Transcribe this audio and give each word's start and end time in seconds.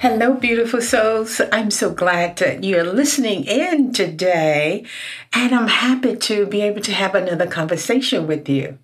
Hello, 0.00 0.34
beautiful 0.34 0.80
souls. 0.80 1.40
I'm 1.50 1.72
so 1.72 1.90
glad 1.90 2.36
that 2.36 2.62
you're 2.62 2.84
listening 2.84 3.42
in 3.42 3.92
today, 3.92 4.86
and 5.32 5.52
I'm 5.52 5.66
happy 5.66 6.14
to 6.14 6.46
be 6.46 6.60
able 6.60 6.82
to 6.82 6.92
have 6.92 7.16
another 7.16 7.48
conversation 7.48 8.28
with 8.28 8.48
you. 8.48 8.78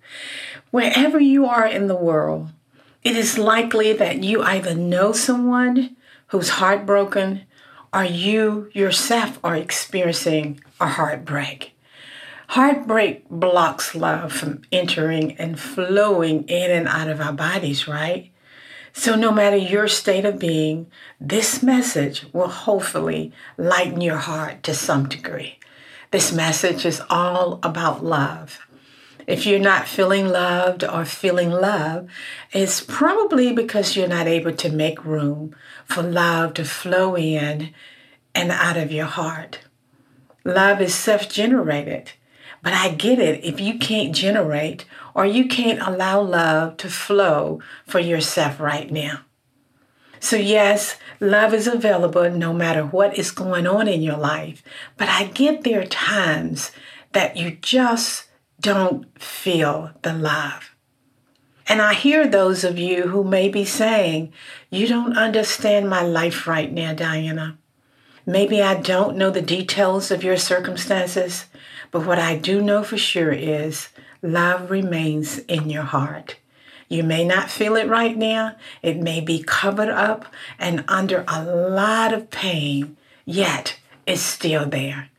Wherever 0.71 1.17
you 1.17 1.45
are 1.45 1.65
in 1.65 1.87
the 1.87 1.95
world, 1.95 2.49
it 3.01 3.15
is 3.15 3.37
likely 3.37 3.93
that 3.93 4.25
you 4.25 4.41
either 4.41 4.75
know 4.75 5.13
someone 5.13 5.95
who's 6.27 6.49
heartbroken 6.49 7.43
or 7.93 8.03
you 8.03 8.69
yourself 8.73 9.39
are 9.41 9.55
experiencing 9.55 10.59
a 10.81 10.87
heartbreak. 10.87 11.77
Heartbreak 12.49 13.29
blocks 13.29 13.95
love 13.95 14.33
from 14.33 14.63
entering 14.69 15.37
and 15.37 15.57
flowing 15.57 16.43
in 16.49 16.71
and 16.71 16.89
out 16.89 17.07
of 17.07 17.21
our 17.21 17.31
bodies, 17.31 17.87
right? 17.87 18.33
So, 18.97 19.13
no 19.15 19.29
matter 19.29 19.57
your 19.57 19.89
state 19.89 20.23
of 20.23 20.39
being, 20.39 20.87
this 21.19 21.61
message 21.61 22.25
will 22.31 22.47
hopefully 22.47 23.33
lighten 23.57 23.99
your 23.99 24.15
heart 24.15 24.63
to 24.63 24.73
some 24.73 25.09
degree. 25.09 25.59
This 26.11 26.31
message 26.31 26.85
is 26.85 27.01
all 27.09 27.59
about 27.61 28.05
love. 28.05 28.57
If 29.27 29.45
you're 29.45 29.59
not 29.59 29.89
feeling 29.89 30.29
loved 30.29 30.85
or 30.85 31.03
feeling 31.03 31.51
love, 31.51 32.07
it's 32.53 32.79
probably 32.79 33.51
because 33.51 33.97
you're 33.97 34.07
not 34.07 34.27
able 34.27 34.53
to 34.53 34.69
make 34.71 35.03
room 35.03 35.53
for 35.83 36.01
love 36.01 36.53
to 36.53 36.63
flow 36.63 37.17
in 37.17 37.73
and 38.33 38.49
out 38.49 38.77
of 38.77 38.93
your 38.93 39.07
heart. 39.07 39.59
Love 40.45 40.79
is 40.79 40.95
self 40.95 41.27
generated, 41.27 42.13
but 42.63 42.71
I 42.71 42.91
get 42.91 43.19
it 43.19 43.43
if 43.43 43.59
you 43.59 43.77
can't 43.77 44.15
generate 44.15 44.85
or 45.15 45.25
you 45.25 45.47
can't 45.47 45.79
allow 45.81 46.21
love 46.21 46.77
to 46.77 46.89
flow 46.89 47.61
for 47.87 47.99
yourself 47.99 48.59
right 48.59 48.91
now. 48.91 49.21
So, 50.19 50.35
yes, 50.35 50.97
love 51.19 51.53
is 51.53 51.67
available 51.67 52.29
no 52.29 52.53
matter 52.53 52.85
what 52.85 53.17
is 53.17 53.31
going 53.31 53.65
on 53.65 53.87
in 53.87 54.01
your 54.01 54.17
life, 54.17 54.61
but 54.97 55.07
I 55.07 55.25
get 55.25 55.63
there 55.63 55.81
are 55.81 55.85
times 55.85 56.71
that 57.13 57.37
you 57.37 57.51
just 57.61 58.25
don't 58.59 59.21
feel 59.21 59.91
the 60.01 60.13
love. 60.13 60.75
And 61.67 61.81
I 61.81 61.93
hear 61.93 62.27
those 62.27 62.63
of 62.63 62.77
you 62.77 63.03
who 63.03 63.23
may 63.23 63.49
be 63.49 63.65
saying, 63.65 64.33
You 64.69 64.87
don't 64.87 65.17
understand 65.17 65.89
my 65.89 66.01
life 66.01 66.45
right 66.45 66.71
now, 66.71 66.93
Diana. 66.93 67.57
Maybe 68.25 68.61
I 68.61 68.75
don't 68.75 69.17
know 69.17 69.29
the 69.29 69.41
details 69.41 70.11
of 70.11 70.23
your 70.23 70.37
circumstances, 70.37 71.45
but 71.91 72.05
what 72.05 72.19
I 72.19 72.35
do 72.35 72.61
know 72.61 72.83
for 72.83 72.97
sure 72.97 73.31
is 73.31 73.89
love 74.31 74.71
remains 74.71 75.39
in 75.39 75.69
your 75.69 75.83
heart. 75.83 76.37
You 76.87 77.03
may 77.03 77.23
not 77.25 77.49
feel 77.49 77.75
it 77.75 77.87
right 77.87 78.15
now. 78.15 78.55
It 78.81 78.97
may 78.97 79.19
be 79.19 79.43
covered 79.43 79.89
up 79.89 80.25
and 80.59 80.83
under 80.87 81.25
a 81.27 81.43
lot 81.43 82.13
of 82.13 82.29
pain, 82.29 82.97
yet 83.25 83.79
it's 84.05 84.21
still 84.21 84.67
there. 84.67 85.09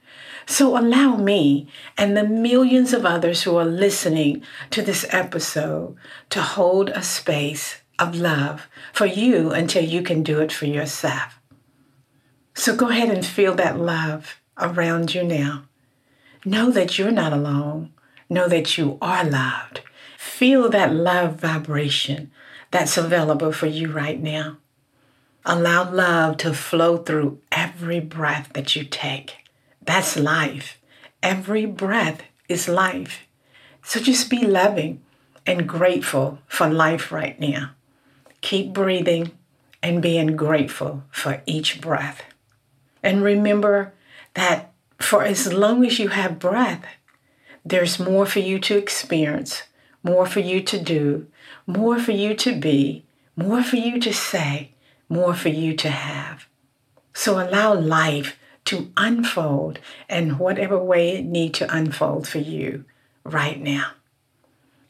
So 0.46 0.78
allow 0.78 1.16
me 1.16 1.68
and 1.98 2.16
the 2.16 2.22
millions 2.22 2.92
of 2.92 3.04
others 3.04 3.42
who 3.42 3.56
are 3.56 3.64
listening 3.64 4.42
to 4.70 4.80
this 4.80 5.04
episode 5.10 5.96
to 6.30 6.40
hold 6.40 6.88
a 6.90 7.02
space 7.02 7.80
of 7.98 8.14
love 8.14 8.68
for 8.92 9.06
you 9.06 9.50
until 9.50 9.82
you 9.82 10.02
can 10.02 10.22
do 10.22 10.40
it 10.40 10.52
for 10.52 10.66
yourself. 10.66 11.40
So 12.54 12.76
go 12.76 12.88
ahead 12.90 13.10
and 13.10 13.26
feel 13.26 13.54
that 13.56 13.78
love 13.78 14.40
around 14.56 15.14
you 15.14 15.24
now. 15.24 15.64
Know 16.44 16.70
that 16.70 16.96
you're 16.96 17.10
not 17.10 17.32
alone. 17.32 17.92
Know 18.28 18.48
that 18.48 18.76
you 18.76 18.98
are 19.00 19.24
loved. 19.24 19.80
Feel 20.18 20.68
that 20.70 20.94
love 20.94 21.36
vibration 21.36 22.30
that's 22.70 22.96
available 22.96 23.52
for 23.52 23.66
you 23.66 23.90
right 23.90 24.20
now. 24.20 24.58
Allow 25.44 25.92
love 25.92 26.36
to 26.38 26.52
flow 26.52 26.98
through 26.98 27.40
every 27.52 28.00
breath 28.00 28.50
that 28.54 28.74
you 28.74 28.84
take. 28.84 29.36
That's 29.80 30.18
life. 30.18 30.78
Every 31.22 31.66
breath 31.66 32.22
is 32.48 32.68
life. 32.68 33.26
So 33.84 34.00
just 34.00 34.28
be 34.28 34.44
loving 34.44 35.02
and 35.46 35.68
grateful 35.68 36.40
for 36.48 36.68
life 36.68 37.12
right 37.12 37.38
now. 37.38 37.70
Keep 38.40 38.72
breathing 38.72 39.30
and 39.82 40.02
being 40.02 40.34
grateful 40.34 41.04
for 41.12 41.42
each 41.46 41.80
breath. 41.80 42.24
And 43.02 43.22
remember 43.22 43.94
that 44.34 44.72
for 44.98 45.22
as 45.22 45.52
long 45.52 45.86
as 45.86 46.00
you 46.00 46.08
have 46.08 46.40
breath, 46.40 46.84
there's 47.68 47.98
more 47.98 48.26
for 48.26 48.38
you 48.38 48.58
to 48.60 48.78
experience, 48.78 49.64
more 50.02 50.26
for 50.26 50.40
you 50.40 50.62
to 50.62 50.80
do, 50.80 51.26
more 51.66 51.98
for 51.98 52.12
you 52.12 52.34
to 52.34 52.54
be, 52.54 53.04
more 53.34 53.62
for 53.62 53.76
you 53.76 54.00
to 54.00 54.12
say, 54.12 54.72
more 55.08 55.34
for 55.34 55.48
you 55.48 55.74
to 55.76 55.90
have. 55.90 56.46
So 57.12 57.40
allow 57.40 57.74
life 57.74 58.38
to 58.66 58.92
unfold 58.96 59.78
in 60.08 60.38
whatever 60.38 60.78
way 60.78 61.16
it 61.16 61.24
need 61.24 61.54
to 61.54 61.74
unfold 61.74 62.28
for 62.28 62.38
you 62.38 62.84
right 63.24 63.60
now. 63.60 63.92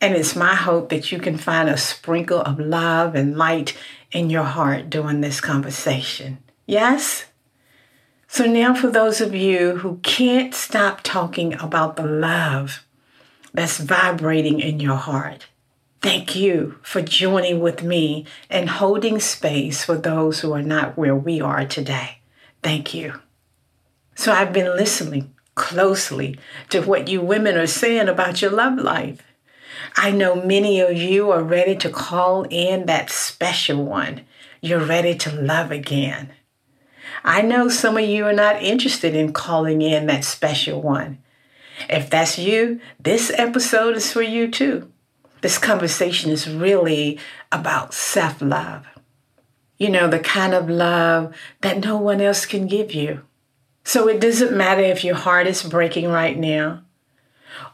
And 0.00 0.14
it's 0.14 0.36
my 0.36 0.54
hope 0.54 0.90
that 0.90 1.12
you 1.12 1.18
can 1.18 1.38
find 1.38 1.68
a 1.68 1.76
sprinkle 1.76 2.40
of 2.40 2.58
love 2.58 3.14
and 3.14 3.36
light 3.36 3.76
in 4.12 4.28
your 4.28 4.44
heart 4.44 4.90
during 4.90 5.20
this 5.20 5.40
conversation. 5.40 6.38
Yes? 6.66 7.25
So 8.28 8.44
now 8.44 8.74
for 8.74 8.88
those 8.88 9.20
of 9.20 9.34
you 9.34 9.76
who 9.76 9.98
can't 10.02 10.54
stop 10.54 11.00
talking 11.02 11.54
about 11.54 11.96
the 11.96 12.06
love 12.06 12.84
that's 13.54 13.78
vibrating 13.78 14.60
in 14.60 14.80
your 14.80 14.96
heart, 14.96 15.46
thank 16.02 16.36
you 16.36 16.78
for 16.82 17.00
joining 17.00 17.60
with 17.60 17.82
me 17.82 18.26
and 18.50 18.68
holding 18.68 19.20
space 19.20 19.84
for 19.84 19.96
those 19.96 20.40
who 20.40 20.52
are 20.52 20.62
not 20.62 20.98
where 20.98 21.16
we 21.16 21.40
are 21.40 21.64
today. 21.64 22.18
Thank 22.62 22.92
you. 22.92 23.20
So 24.16 24.32
I've 24.32 24.52
been 24.52 24.76
listening 24.76 25.34
closely 25.54 26.38
to 26.70 26.82
what 26.82 27.08
you 27.08 27.20
women 27.20 27.56
are 27.56 27.66
saying 27.66 28.08
about 28.08 28.42
your 28.42 28.50
love 28.50 28.78
life. 28.78 29.22
I 29.96 30.10
know 30.10 30.34
many 30.34 30.80
of 30.80 30.96
you 30.96 31.30
are 31.30 31.42
ready 31.42 31.76
to 31.76 31.90
call 31.90 32.44
in 32.44 32.86
that 32.86 33.10
special 33.10 33.84
one. 33.84 34.22
You're 34.60 34.84
ready 34.84 35.14
to 35.16 35.30
love 35.30 35.70
again. 35.70 36.32
I 37.24 37.42
know 37.42 37.68
some 37.68 37.96
of 37.96 38.04
you 38.04 38.26
are 38.26 38.32
not 38.32 38.62
interested 38.62 39.14
in 39.14 39.32
calling 39.32 39.82
in 39.82 40.06
that 40.06 40.24
special 40.24 40.80
one. 40.80 41.18
If 41.88 42.08
that's 42.08 42.38
you, 42.38 42.80
this 42.98 43.30
episode 43.34 43.96
is 43.96 44.12
for 44.12 44.22
you 44.22 44.50
too. 44.50 44.90
This 45.42 45.58
conversation 45.58 46.30
is 46.30 46.48
really 46.48 47.18
about 47.52 47.94
self 47.94 48.40
love. 48.40 48.86
You 49.78 49.90
know, 49.90 50.08
the 50.08 50.18
kind 50.18 50.54
of 50.54 50.70
love 50.70 51.34
that 51.60 51.84
no 51.84 51.98
one 51.98 52.20
else 52.20 52.46
can 52.46 52.66
give 52.66 52.94
you. 52.94 53.22
So 53.84 54.08
it 54.08 54.20
doesn't 54.20 54.56
matter 54.56 54.80
if 54.80 55.04
your 55.04 55.14
heart 55.14 55.46
is 55.46 55.62
breaking 55.62 56.08
right 56.08 56.36
now, 56.36 56.82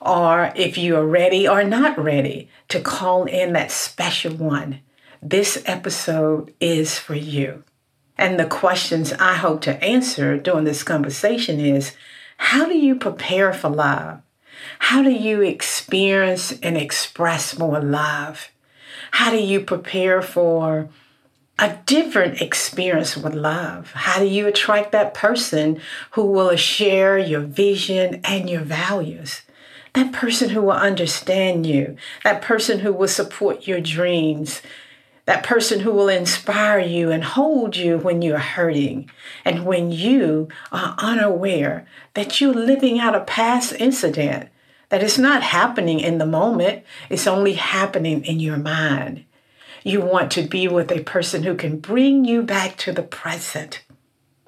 or 0.01 0.53
if 0.57 0.77
you 0.77 0.97
are 0.97 1.07
ready 1.07 1.49
or 1.49 1.65
not 1.65 1.99
ready 1.99 2.51
to 2.69 2.81
call 2.81 3.25
in 3.25 3.53
that 3.55 3.71
special 3.71 4.35
one. 4.35 4.81
This 5.23 5.63
episode 5.65 6.53
is 6.61 6.99
for 6.99 7.15
you. 7.15 7.63
And 8.19 8.39
the 8.39 8.47
questions 8.47 9.13
I 9.15 9.35
hope 9.35 9.63
to 9.63 9.83
answer 9.83 10.37
during 10.37 10.65
this 10.65 10.83
conversation 10.83 11.59
is 11.61 11.97
how 12.37 12.67
do 12.67 12.77
you 12.77 12.95
prepare 12.95 13.53
for 13.53 13.69
love? 13.71 14.21
How 14.79 15.03
do 15.03 15.11
you 15.11 15.41
experience 15.41 16.53
and 16.63 16.77
express 16.77 17.59
more 17.59 17.81
love? 17.81 18.51
How 19.13 19.31
do 19.31 19.39
you 19.39 19.61
prepare 19.61 20.23
for 20.23 20.89
a 21.59 21.79
different 21.87 22.41
experience 22.41 23.17
with 23.17 23.35
love? 23.35 23.93
How 23.93 24.19
do 24.19 24.27
you 24.27 24.47
attract 24.47 24.93
that 24.93 25.15
person 25.15 25.81
who 26.13 26.25
will 26.27 26.57
share 26.57 27.19
your 27.19 27.41
vision 27.41 28.21
and 28.25 28.49
your 28.49 28.63
values? 28.63 29.43
That 29.95 30.13
person 30.13 30.51
who 30.51 30.63
will 30.63 30.73
understand 30.73 31.67
you, 31.67 31.97
that 32.25 32.43
person 32.43 32.81
who 32.81 32.93
will 32.93 33.09
support 33.09 33.67
your 33.69 33.81
dreams, 33.81 34.63
that 35.25 35.45
person 35.45 35.81
who 35.81 35.93
will 35.93 36.09
inspire 36.09 36.81
you 36.81 37.11
and 37.11 37.23
hold 37.23 37.77
you 37.77 37.99
when 37.99 38.23
you're 38.23 38.39
hurting 38.39 39.11
and 39.45 39.65
when 39.65 39.93
you 39.93 40.49
are 40.73 40.95
unaware 40.99 41.87
that 42.15 42.41
you're 42.41 42.55
living 42.55 42.99
out 42.99 43.15
a 43.15 43.21
past 43.21 43.73
incident, 43.79 44.49
that 44.89 45.03
it's 45.03 45.19
not 45.19 45.43
happening 45.43 46.01
in 46.01 46.19
the 46.19 46.27
moment, 46.27 46.85
it's 47.09 47.27
only 47.27 47.55
happening 47.55 48.25
in 48.25 48.41
your 48.41 48.57
mind. 48.57 49.25
You 49.85 50.01
want 50.01 50.31
to 50.33 50.43
be 50.43 50.69
with 50.69 50.91
a 50.91 51.03
person 51.03 51.45
who 51.45 51.55
can 51.55 51.79
bring 51.79 52.25
you 52.25 52.43
back 52.43 52.77
to 52.79 52.93
the 52.93 53.03
present. 53.03 53.83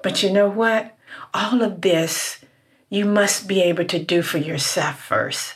But 0.01 0.23
you 0.23 0.31
know 0.31 0.49
what? 0.49 0.97
All 1.33 1.61
of 1.61 1.81
this 1.81 2.39
you 2.89 3.05
must 3.05 3.47
be 3.47 3.61
able 3.61 3.85
to 3.85 3.99
do 3.99 4.21
for 4.21 4.37
yourself 4.37 5.01
first. 5.01 5.54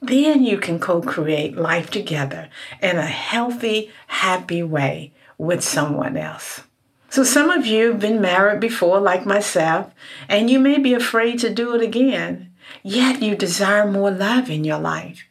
Then 0.00 0.44
you 0.44 0.58
can 0.58 0.78
co 0.78 1.00
create 1.00 1.56
life 1.56 1.90
together 1.90 2.48
in 2.80 2.96
a 2.98 3.06
healthy, 3.06 3.90
happy 4.06 4.62
way 4.62 5.12
with 5.36 5.62
someone 5.62 6.16
else. 6.16 6.62
So, 7.10 7.24
some 7.24 7.50
of 7.50 7.66
you 7.66 7.92
have 7.92 8.00
been 8.00 8.20
married 8.20 8.60
before, 8.60 9.00
like 9.00 9.24
myself, 9.24 9.92
and 10.28 10.50
you 10.50 10.58
may 10.58 10.78
be 10.78 10.92
afraid 10.92 11.38
to 11.40 11.52
do 11.52 11.74
it 11.74 11.82
again, 11.82 12.52
yet 12.82 13.22
you 13.22 13.34
desire 13.34 13.90
more 13.90 14.10
love 14.10 14.50
in 14.50 14.64
your 14.64 14.78
life. 14.78 15.24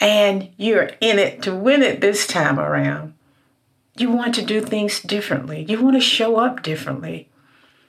And 0.00 0.50
you're 0.56 0.90
in 1.00 1.20
it 1.20 1.40
to 1.42 1.54
win 1.54 1.82
it 1.82 2.00
this 2.00 2.26
time 2.26 2.58
around. 2.58 3.14
You 3.96 4.10
want 4.10 4.34
to 4.34 4.44
do 4.44 4.60
things 4.60 5.00
differently, 5.00 5.64
you 5.68 5.80
want 5.80 5.96
to 5.96 6.00
show 6.00 6.36
up 6.36 6.62
differently. 6.62 7.28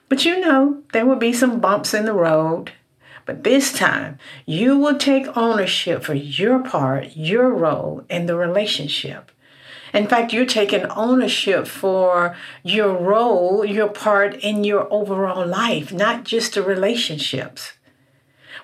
But 0.07 0.23
you 0.23 0.39
know, 0.39 0.83
there 0.93 1.05
will 1.05 1.15
be 1.15 1.33
some 1.33 1.59
bumps 1.59 1.95
in 1.95 2.05
the 2.05 2.13
road, 2.13 2.73
but 3.25 3.43
this 3.43 3.73
time, 3.73 4.19
you 4.45 4.77
will 4.77 4.97
take 4.97 5.35
ownership 5.35 6.03
for 6.03 6.13
your 6.13 6.59
part, 6.59 7.15
your 7.15 7.49
role 7.49 8.05
in 8.09 8.27
the 8.27 8.35
relationship. 8.35 9.31
In 9.93 10.07
fact, 10.07 10.33
you're 10.33 10.45
taking 10.45 10.85
ownership 10.87 11.67
for 11.67 12.35
your 12.63 12.93
role, 12.93 13.65
your 13.65 13.87
part 13.87 14.35
in 14.35 14.63
your 14.63 14.91
overall 14.93 15.45
life, 15.47 15.91
not 15.91 16.23
just 16.23 16.53
the 16.53 16.61
relationships, 16.61 17.73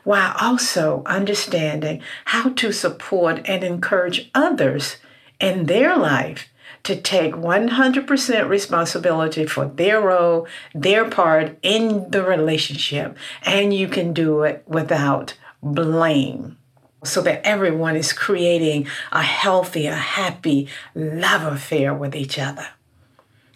while 0.04 0.36
also 0.40 1.02
understanding 1.06 2.02
how 2.26 2.50
to 2.50 2.72
support 2.72 3.42
and 3.46 3.64
encourage 3.64 4.30
others 4.36 4.98
in 5.40 5.66
their 5.66 5.98
life 5.98 6.51
to 6.84 7.00
take 7.00 7.34
100% 7.34 8.50
responsibility 8.50 9.46
for 9.46 9.66
their 9.66 10.02
role, 10.02 10.48
their 10.74 11.10
part 11.10 11.58
in 11.62 12.10
the 12.12 12.24
relationship, 12.24 13.18
and 13.44 13.74
you 13.74 13.88
can 13.88 14.14
do 14.14 14.44
it 14.44 14.64
without 14.68 15.36
blame. 15.62 16.58
So 17.04 17.22
that 17.24 17.44
everyone 17.44 17.96
is 17.96 18.14
creating 18.14 18.88
a 19.12 19.24
healthy, 19.24 19.88
a 19.88 19.96
happy 19.96 20.68
love 20.94 21.52
affair 21.52 21.96
with 21.96 22.16
each 22.16 22.38
other. 22.38 22.68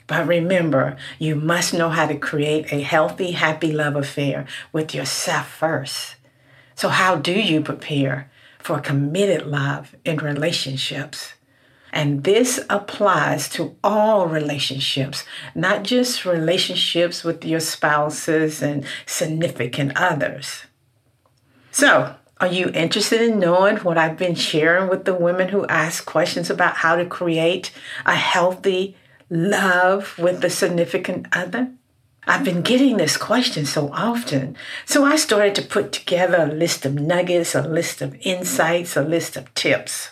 But 0.08 0.28
remember, 0.28 0.98
you 1.18 1.36
must 1.36 1.74
know 1.74 1.90
how 1.90 2.08
to 2.08 2.18
create 2.18 2.72
a 2.72 2.82
healthy, 2.82 3.32
happy 3.32 3.72
love 3.72 3.96
affair 3.96 4.46
with 4.72 4.94
yourself 4.94 5.48
first. 5.48 6.16
So, 6.76 6.90
how 6.90 7.16
do 7.16 7.34
you 7.34 7.62
prepare 7.62 8.30
for 8.60 8.80
committed 8.80 9.48
love 9.48 9.96
in 10.04 10.18
relationships? 10.18 11.34
And 11.95 12.25
this 12.25 12.59
applies 12.69 13.47
to 13.51 13.77
all 13.81 14.27
relationships, 14.27 15.24
not 15.56 15.83
just 15.83 16.25
relationships 16.25 17.24
with 17.24 17.45
your 17.45 17.62
spouses 17.62 18.62
and 18.62 18.83
significant 19.06 19.94
others. 19.95 20.65
So, 21.71 22.15
are 22.42 22.47
you 22.47 22.69
interested 22.74 23.21
in 23.21 23.39
knowing 23.39 23.77
what 23.77 23.97
I've 23.97 24.18
been 24.18 24.36
sharing 24.36 24.89
with 24.89 25.06
the 25.06 25.13
women 25.13 25.47
who 25.47 25.65
ask 25.68 26.06
questions 26.06 26.50
about 26.50 26.75
how 26.75 26.97
to 26.97 27.06
create 27.06 27.71
a 28.06 28.15
healthy 28.15 28.97
love 29.30 30.19
with 30.19 30.42
the 30.42 30.50
significant 30.50 31.27
other? 31.31 31.71
I've 32.27 32.44
been 32.44 32.62
getting 32.62 32.97
this 32.97 33.15
question 33.15 33.65
so 33.65 33.89
often. 33.94 34.57
So 34.86 35.06
I 35.06 35.15
started 35.15 35.56
to 35.56 35.62
put 35.62 35.94
together 35.94 36.42
a 36.42 36.53
list 36.53 36.86
of 36.86 36.95
nuggets, 36.95 37.56
a 37.56 37.62
list 37.62 38.01
of 38.01 38.18
insights, 38.21 38.97
a 38.97 39.01
list 39.01 39.38
of 39.38 39.53
tips 39.53 40.09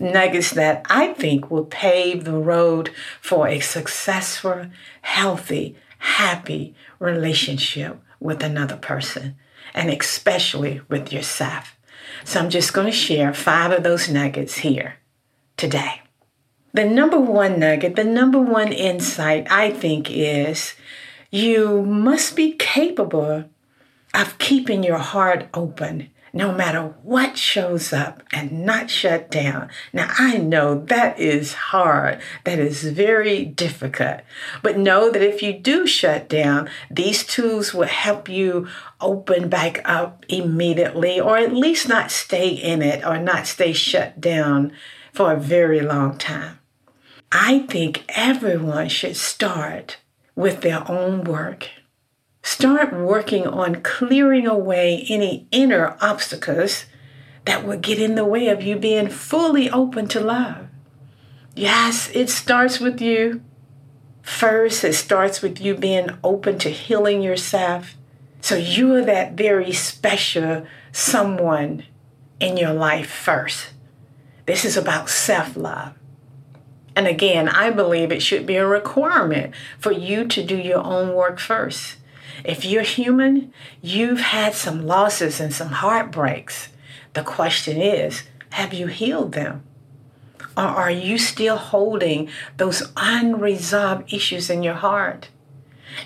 nuggets 0.00 0.50
that 0.52 0.86
I 0.88 1.12
think 1.14 1.50
will 1.50 1.64
pave 1.64 2.24
the 2.24 2.38
road 2.38 2.90
for 3.20 3.48
a 3.48 3.60
successful, 3.60 4.66
healthy, 5.02 5.76
happy 5.98 6.74
relationship 6.98 8.00
with 8.20 8.42
another 8.42 8.76
person, 8.76 9.36
and 9.74 9.90
especially 9.90 10.80
with 10.88 11.12
yourself. 11.12 11.76
So 12.24 12.40
I'm 12.40 12.50
just 12.50 12.72
going 12.72 12.86
to 12.86 12.92
share 12.92 13.32
five 13.34 13.70
of 13.70 13.82
those 13.82 14.08
nuggets 14.08 14.58
here 14.58 14.96
today. 15.56 16.02
The 16.72 16.84
number 16.84 17.18
one 17.18 17.58
nugget, 17.58 17.96
the 17.96 18.04
number 18.04 18.38
one 18.38 18.72
insight, 18.72 19.50
I 19.50 19.70
think, 19.70 20.10
is 20.10 20.74
you 21.30 21.82
must 21.82 22.36
be 22.36 22.52
capable 22.52 23.44
of 24.14 24.38
keeping 24.38 24.82
your 24.82 24.98
heart 24.98 25.48
open 25.54 26.10
no 26.38 26.52
matter 26.52 26.94
what 27.02 27.36
shows 27.36 27.92
up 27.92 28.22
and 28.32 28.64
not 28.64 28.88
shut 28.88 29.28
down. 29.28 29.68
Now, 29.92 30.06
I 30.20 30.36
know 30.36 30.84
that 30.84 31.18
is 31.18 31.52
hard. 31.52 32.20
That 32.44 32.60
is 32.60 32.84
very 32.84 33.44
difficult. 33.44 34.20
But 34.62 34.78
know 34.78 35.10
that 35.10 35.20
if 35.20 35.42
you 35.42 35.52
do 35.52 35.84
shut 35.84 36.28
down, 36.28 36.70
these 36.88 37.26
tools 37.26 37.74
will 37.74 37.88
help 37.88 38.28
you 38.28 38.68
open 39.00 39.48
back 39.48 39.80
up 39.84 40.24
immediately, 40.28 41.18
or 41.18 41.36
at 41.36 41.52
least 41.52 41.88
not 41.88 42.12
stay 42.12 42.50
in 42.50 42.82
it 42.82 43.04
or 43.04 43.18
not 43.18 43.48
stay 43.48 43.72
shut 43.72 44.20
down 44.20 44.70
for 45.12 45.32
a 45.32 45.40
very 45.40 45.80
long 45.80 46.18
time. 46.18 46.60
I 47.32 47.66
think 47.68 48.04
everyone 48.10 48.90
should 48.90 49.16
start 49.16 49.96
with 50.36 50.60
their 50.60 50.88
own 50.88 51.24
work. 51.24 51.68
Start 52.50 52.94
working 52.94 53.46
on 53.46 53.82
clearing 53.82 54.46
away 54.46 55.04
any 55.10 55.46
inner 55.50 55.98
obstacles 56.00 56.86
that 57.44 57.62
would 57.62 57.82
get 57.82 58.00
in 58.00 58.14
the 58.14 58.24
way 58.24 58.48
of 58.48 58.62
you 58.62 58.76
being 58.76 59.10
fully 59.10 59.68
open 59.68 60.08
to 60.08 60.18
love. 60.18 60.66
Yes, 61.54 62.10
it 62.14 62.30
starts 62.30 62.80
with 62.80 63.02
you. 63.02 63.42
First, 64.22 64.82
it 64.82 64.94
starts 64.94 65.42
with 65.42 65.60
you 65.60 65.74
being 65.74 66.16
open 66.24 66.58
to 66.60 66.70
healing 66.70 67.20
yourself. 67.20 67.96
So 68.40 68.56
you 68.56 68.94
are 68.94 69.04
that 69.04 69.34
very 69.34 69.72
special 69.74 70.66
someone 70.90 71.84
in 72.40 72.56
your 72.56 72.72
life 72.72 73.10
first. 73.10 73.72
This 74.46 74.64
is 74.64 74.78
about 74.78 75.10
self 75.10 75.54
love. 75.54 75.92
And 76.96 77.06
again, 77.06 77.50
I 77.50 77.68
believe 77.68 78.10
it 78.10 78.22
should 78.22 78.46
be 78.46 78.56
a 78.56 78.66
requirement 78.66 79.54
for 79.78 79.92
you 79.92 80.26
to 80.28 80.42
do 80.42 80.56
your 80.56 80.82
own 80.82 81.14
work 81.14 81.38
first. 81.38 81.98
If 82.44 82.64
you're 82.64 82.82
human, 82.82 83.52
you've 83.82 84.20
had 84.20 84.54
some 84.54 84.86
losses 84.86 85.40
and 85.40 85.52
some 85.52 85.68
heartbreaks. 85.68 86.68
The 87.14 87.22
question 87.22 87.80
is 87.80 88.24
have 88.50 88.72
you 88.72 88.86
healed 88.86 89.32
them? 89.32 89.62
Or 90.56 90.62
are 90.62 90.90
you 90.90 91.18
still 91.18 91.56
holding 91.56 92.28
those 92.56 92.82
unresolved 92.96 94.12
issues 94.12 94.50
in 94.50 94.62
your 94.62 94.74
heart? 94.74 95.28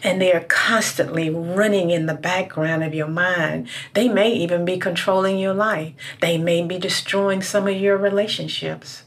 And 0.03 0.21
they 0.21 0.33
are 0.33 0.45
constantly 0.49 1.29
running 1.29 1.91
in 1.91 2.07
the 2.07 2.15
background 2.15 2.83
of 2.83 2.95
your 2.95 3.09
mind. 3.09 3.69
They 3.95 4.09
may 4.09 4.33
even 4.33 4.65
be 4.65 4.79
controlling 4.79 5.39
your 5.39 5.55
life. 5.55 5.95
They 6.21 6.39
may 6.39 6.63
be 6.63 6.79
destroying 6.79 7.43
some 7.43 7.67
of 7.67 7.77
your 7.77 7.97
relationships. 7.97 9.05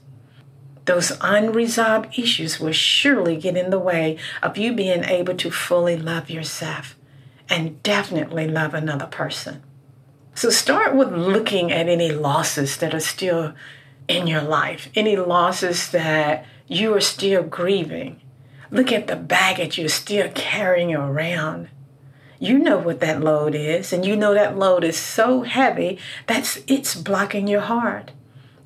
Those 0.85 1.11
unresolved 1.21 2.17
issues 2.17 2.59
will 2.59 2.71
surely 2.71 3.37
get 3.37 3.57
in 3.57 3.71
the 3.71 3.79
way 3.79 4.17
of 4.43 4.57
you 4.57 4.73
being 4.73 5.03
able 5.03 5.35
to 5.37 5.49
fully 5.49 5.97
love 5.97 6.29
yourself 6.29 6.95
and 7.49 7.81
definitely 7.83 8.47
love 8.47 8.73
another 8.73 9.05
person. 9.05 9.63
So 10.33 10.49
start 10.49 10.95
with 10.95 11.13
looking 11.13 11.71
at 11.71 11.87
any 11.87 12.11
losses 12.11 12.77
that 12.77 12.93
are 12.93 12.99
still 12.99 13.53
in 14.07 14.27
your 14.27 14.41
life, 14.41 14.89
any 14.95 15.15
losses 15.15 15.89
that 15.91 16.45
you 16.67 16.93
are 16.93 17.01
still 17.01 17.43
grieving. 17.43 18.21
Look 18.71 18.91
at 18.91 19.07
the 19.07 19.15
baggage 19.15 19.77
you're 19.77 19.89
still 19.89 20.29
carrying 20.33 20.93
around. 20.93 21.69
You 22.39 22.57
know 22.59 22.77
what 22.77 22.99
that 22.99 23.21
load 23.21 23.55
is, 23.55 23.93
and 23.93 24.05
you 24.05 24.15
know 24.15 24.33
that 24.33 24.57
load 24.57 24.83
is 24.83 24.97
so 24.97 25.43
heavy 25.43 25.99
that 26.27 26.61
it's 26.67 26.95
blocking 26.95 27.47
your 27.47 27.61
heart. 27.61 28.11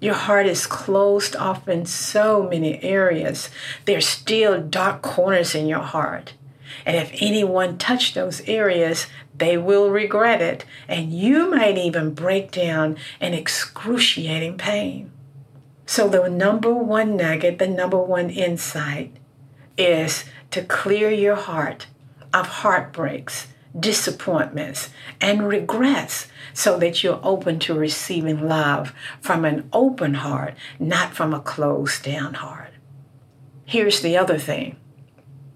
Your 0.01 0.15
heart 0.15 0.47
is 0.47 0.65
closed 0.65 1.35
off 1.35 1.67
in 1.67 1.85
so 1.85 2.41
many 2.41 2.81
areas. 2.81 3.49
There's 3.85 4.07
still 4.07 4.61
dark 4.61 5.01
corners 5.01 5.53
in 5.53 5.67
your 5.67 5.83
heart. 5.83 6.33
And 6.85 6.95
if 6.95 7.11
anyone 7.21 7.77
touch 7.77 8.13
those 8.13 8.41
areas, 8.41 9.07
they 9.35 9.57
will 9.57 9.89
regret 9.89 10.41
it. 10.41 10.65
And 10.87 11.13
you 11.13 11.51
might 11.51 11.77
even 11.77 12.13
break 12.13 12.51
down 12.51 12.97
in 13.19 13.33
excruciating 13.33 14.57
pain. 14.57 15.11
So, 15.85 16.07
the 16.07 16.29
number 16.29 16.73
one 16.73 17.17
nugget, 17.17 17.57
the 17.57 17.67
number 17.67 17.97
one 17.97 18.29
insight 18.29 19.17
is 19.77 20.25
to 20.51 20.63
clear 20.63 21.09
your 21.09 21.35
heart 21.35 21.87
of 22.33 22.47
heartbreaks, 22.47 23.47
disappointments, 23.77 24.89
and 25.19 25.47
regrets 25.47 26.27
so 26.53 26.77
that 26.77 27.03
you're 27.03 27.19
open 27.23 27.59
to 27.59 27.73
receiving 27.73 28.47
love 28.47 28.93
from 29.21 29.45
an 29.45 29.67
open 29.73 30.15
heart, 30.15 30.53
not 30.79 31.13
from 31.13 31.33
a 31.33 31.39
closed 31.39 32.03
down 32.03 32.35
heart. 32.35 32.71
Here's 33.65 34.01
the 34.01 34.17
other 34.17 34.37
thing 34.37 34.75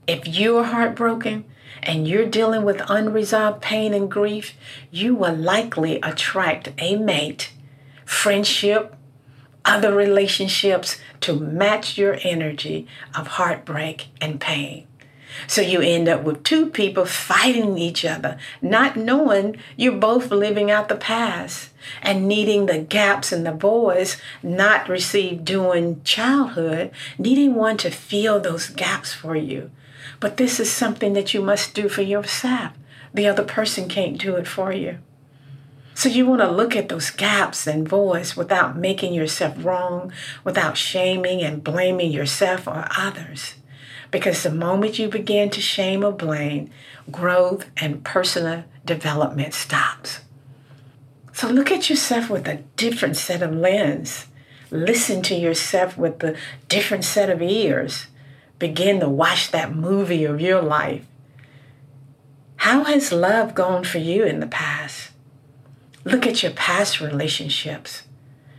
if 0.07 0.27
you're 0.27 0.63
heartbroken 0.63 1.45
and 1.81 2.07
you're 2.07 2.25
dealing 2.25 2.63
with 2.63 2.81
unresolved 2.89 3.61
pain 3.61 3.93
and 3.93 4.09
grief, 4.09 4.53
you 4.91 5.15
will 5.15 5.35
likely 5.35 5.99
attract 6.01 6.69
a 6.77 6.95
mate, 6.95 7.51
friendship, 8.05 8.95
other 9.65 9.93
relationships 9.93 10.99
to 11.21 11.39
match 11.39 11.97
your 11.97 12.17
energy 12.21 12.87
of 13.15 13.27
heartbreak 13.27 14.07
and 14.19 14.39
pain. 14.39 14.87
So 15.47 15.61
you 15.61 15.81
end 15.81 16.07
up 16.07 16.23
with 16.23 16.43
two 16.43 16.67
people 16.67 17.05
fighting 17.05 17.77
each 17.77 18.05
other, 18.05 18.37
not 18.61 18.95
knowing 18.95 19.57
you're 19.75 19.93
both 19.97 20.31
living 20.31 20.69
out 20.69 20.89
the 20.89 20.95
past 20.95 21.69
and 22.01 22.27
needing 22.27 22.65
the 22.65 22.77
gaps 22.77 23.31
in 23.31 23.43
the 23.43 23.51
voids 23.51 24.17
not 24.43 24.87
received 24.87 25.45
during 25.45 26.03
childhood, 26.03 26.91
needing 27.17 27.55
one 27.55 27.77
to 27.77 27.89
fill 27.89 28.39
those 28.39 28.69
gaps 28.69 29.13
for 29.13 29.35
you. 29.35 29.71
But 30.23 30.37
this 30.37 30.57
is 30.57 30.71
something 30.71 31.11
that 31.15 31.33
you 31.33 31.41
must 31.41 31.73
do 31.73 31.89
for 31.89 32.01
yourself. 32.01 32.71
The 33.13 33.27
other 33.27 33.43
person 33.43 33.89
can't 33.89 34.17
do 34.17 34.37
it 34.37 34.47
for 34.47 34.71
you. 34.71 34.99
So 35.95 36.07
you 36.07 36.25
want 36.25 36.39
to 36.39 36.49
look 36.49 36.77
at 36.77 36.87
those 36.87 37.09
gaps 37.09 37.67
and 37.67 37.85
voids 37.85 38.37
without 38.37 38.77
making 38.77 39.13
yourself 39.13 39.53
wrong, 39.65 40.13
without 40.45 40.77
shaming 40.77 41.41
and 41.41 41.61
blaming 41.61 42.09
yourself 42.09 42.69
or 42.69 42.87
others. 42.97 43.55
Because 44.11 44.43
the 44.43 44.49
moment 44.49 44.97
you 44.97 45.09
begin 45.09 45.49
to 45.49 45.59
shame 45.59 46.05
or 46.05 46.13
blame, 46.13 46.69
growth 47.11 47.65
and 47.75 48.05
personal 48.05 48.63
development 48.85 49.53
stops. 49.53 50.21
So 51.33 51.49
look 51.49 51.69
at 51.69 51.89
yourself 51.89 52.29
with 52.29 52.47
a 52.47 52.63
different 52.77 53.17
set 53.17 53.41
of 53.41 53.51
lens. 53.51 54.27
Listen 54.71 55.21
to 55.23 55.35
yourself 55.35 55.97
with 55.97 56.23
a 56.23 56.37
different 56.69 57.03
set 57.03 57.29
of 57.29 57.41
ears. 57.41 58.07
Begin 58.59 58.99
to 58.99 59.09
watch 59.09 59.51
that 59.51 59.75
movie 59.75 60.25
of 60.25 60.39
your 60.39 60.61
life. 60.61 61.05
How 62.57 62.85
has 62.85 63.11
love 63.11 63.55
gone 63.55 63.83
for 63.83 63.97
you 63.97 64.23
in 64.23 64.39
the 64.39 64.47
past? 64.47 65.11
Look 66.05 66.25
at 66.25 66.43
your 66.43 66.53
past 66.53 67.01
relationships. 67.01 68.03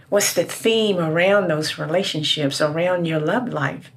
What's 0.08 0.34
the 0.34 0.44
theme 0.44 0.98
around 0.98 1.48
those 1.48 1.78
relationships, 1.78 2.60
around 2.60 3.06
your 3.06 3.20
love 3.20 3.48
life? 3.48 3.90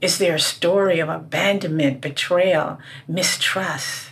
Is 0.00 0.18
there 0.18 0.34
a 0.34 0.40
story 0.40 0.98
of 0.98 1.08
abandonment, 1.08 2.00
betrayal, 2.00 2.78
mistrust? 3.06 4.10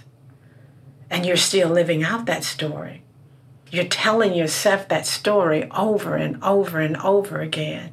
And 1.11 1.25
you're 1.25 1.37
still 1.37 1.69
living 1.69 2.05
out 2.05 2.27
that 2.27 2.45
story. 2.45 3.03
You're 3.71 3.85
telling 3.85 4.35
yourself 4.35 4.88
that 4.88 5.07
story 5.07 5.71
over 5.71 6.17
and 6.17 6.43
over 6.43 6.81
and 6.81 6.97
over 6.99 7.41
again. 7.41 7.93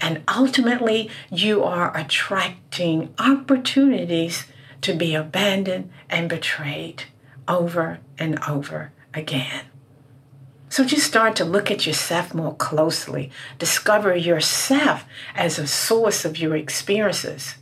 And 0.00 0.22
ultimately, 0.28 1.10
you 1.30 1.64
are 1.64 1.96
attracting 1.96 3.14
opportunities 3.18 4.44
to 4.82 4.94
be 4.94 5.14
abandoned 5.14 5.90
and 6.10 6.28
betrayed 6.28 7.04
over 7.48 8.00
and 8.18 8.38
over 8.48 8.92
again. 9.14 9.64
So 10.68 10.84
just 10.84 11.06
start 11.06 11.36
to 11.36 11.44
look 11.44 11.70
at 11.70 11.86
yourself 11.86 12.34
more 12.34 12.54
closely. 12.54 13.30
Discover 13.58 14.16
yourself 14.16 15.04
as 15.34 15.58
a 15.58 15.66
source 15.66 16.24
of 16.24 16.38
your 16.38 16.56
experiences. 16.56 17.54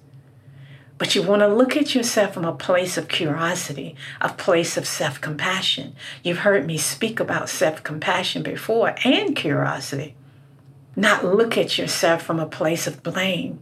But 0.96 1.14
you 1.14 1.22
want 1.22 1.40
to 1.40 1.48
look 1.48 1.76
at 1.76 1.94
yourself 1.94 2.34
from 2.34 2.44
a 2.44 2.54
place 2.54 2.96
of 2.96 3.08
curiosity, 3.08 3.94
a 4.20 4.30
place 4.30 4.76
of 4.76 4.86
self 4.86 5.20
compassion. 5.20 5.94
You've 6.22 6.38
heard 6.38 6.66
me 6.66 6.78
speak 6.78 7.20
about 7.20 7.48
self 7.48 7.82
compassion 7.82 8.42
before 8.42 8.94
and 9.04 9.36
curiosity. 9.36 10.16
Not 10.96 11.24
look 11.24 11.58
at 11.58 11.78
yourself 11.78 12.22
from 12.22 12.38
a 12.38 12.46
place 12.46 12.86
of 12.86 13.02
blame, 13.02 13.60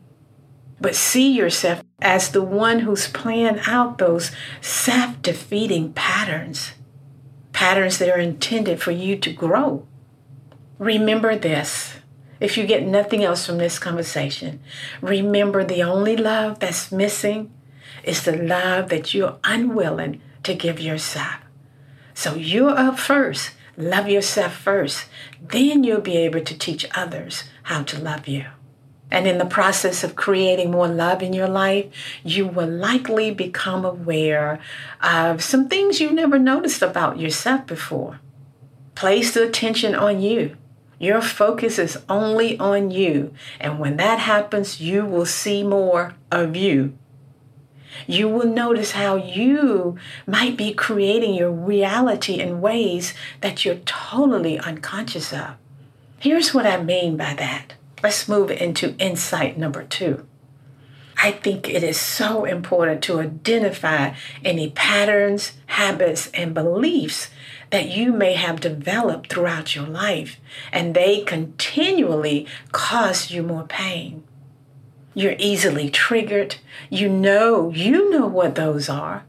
but 0.81 0.95
see 0.95 1.33
yourself 1.33 1.83
as 2.01 2.31
the 2.31 2.43
one 2.43 2.81
who's 2.81 3.09
playing 3.09 3.61
out 3.67 3.99
those 3.99 4.33
self 4.61 5.21
defeating 5.23 5.93
patterns 5.93 6.73
patterns 7.53 7.99
that 7.99 8.09
are 8.09 8.19
intended 8.19 8.83
for 8.83 8.91
you 8.91 9.17
to 9.17 9.33
grow. 9.33 9.87
Remember 10.79 11.37
this. 11.37 11.95
If 12.41 12.57
you 12.57 12.67
get 12.67 12.85
nothing 12.85 13.23
else 13.23 13.47
from 13.47 13.59
this 13.59 13.79
conversation, 13.79 14.61
remember 15.01 15.63
the 15.63 15.83
only 15.83 16.17
love 16.17 16.59
that's 16.59 16.91
missing 16.91 17.53
is 18.03 18.25
the 18.25 18.37
love 18.37 18.89
that 18.89 19.15
you're 19.15 19.39
unwilling 19.45 20.21
to 20.43 20.55
give 20.55 20.81
yourself. 20.81 21.37
So 22.15 22.35
you're 22.35 22.77
up 22.77 22.99
first. 22.99 23.53
Love 23.77 24.09
yourself 24.09 24.55
first. 24.55 25.07
Then 25.41 25.85
you'll 25.85 26.01
be 26.01 26.17
able 26.19 26.41
to 26.43 26.59
teach 26.59 26.87
others 26.95 27.45
how 27.65 27.83
to 27.85 27.99
love 27.99 28.29
you. 28.29 28.47
And 29.11 29.27
in 29.27 29.37
the 29.37 29.45
process 29.45 30.03
of 30.03 30.17
creating 30.17 30.71
more 30.71 30.89
love 30.89 31.23
in 31.23 31.35
your 31.35 31.49
life, 31.49 31.93
you 32.25 32.47
will 32.47 32.69
likely 32.69 33.31
become 33.31 33.85
aware 33.85 34.59
of 35.03 35.45
some 35.45 35.69
things 35.69 36.01
you 36.01 36.11
never 36.11 36.39
noticed 36.39 36.81
about 36.81 37.21
yourself 37.21 37.67
before. 37.67 38.21
Place 38.95 39.35
the 39.35 39.47
attention 39.47 39.95
on 39.95 40.23
you. 40.23 40.57
Your 40.99 41.21
focus 41.21 41.79
is 41.79 41.99
only 42.09 42.59
on 42.59 42.91
you. 42.91 43.35
And 43.61 43.79
when 43.79 43.97
that 43.97 44.21
happens, 44.21 44.81
you 44.81 45.05
will 45.05 45.27
see 45.27 45.63
more 45.63 46.15
of 46.31 46.57
you. 46.57 46.97
You 48.07 48.29
will 48.29 48.47
notice 48.47 48.93
how 48.93 49.17
you 49.17 49.97
might 50.27 50.57
be 50.57 50.73
creating 50.73 51.35
your 51.35 51.51
reality 51.51 52.41
in 52.41 52.61
ways 52.61 53.15
that 53.41 53.65
you're 53.65 53.77
totally 53.77 54.59
unconscious 54.59 55.33
of. 55.33 55.55
Here's 56.19 56.55
what 56.55 56.67
I 56.67 56.83
mean 56.83 57.17
by 57.17 57.35
that. 57.35 57.75
Let's 58.03 58.29
move 58.29 58.51
into 58.51 58.97
insight 58.99 59.59
number 59.59 59.85
two. 59.85 60.27
I 61.23 61.31
think 61.31 61.69
it 61.69 61.85
is 61.85 62.01
so 62.01 62.45
important 62.45 63.03
to 63.05 63.21
identify 63.21 64.15
any 64.45 64.71
patterns, 64.71 65.53
habits, 65.67 66.29
and 66.35 66.53
beliefs 66.53 67.31
that 67.71 67.89
you 67.89 68.13
may 68.13 68.35
have 68.35 68.61
developed 68.61 69.31
throughout 69.31 69.77
your 69.77 69.87
life, 69.87 70.41
and 70.73 70.95
they 70.95 71.21
continually 71.21 72.47
cause 72.73 73.31
you 73.31 73.43
more 73.43 73.65
pain. 73.65 74.25
You're 75.15 75.37
easily 75.39 75.91
triggered. 75.91 76.57
You 76.91 77.09
know, 77.09 77.71
you 77.71 78.11
know 78.11 78.27
what 78.27 78.55
those 78.55 78.89
are. 78.89 79.25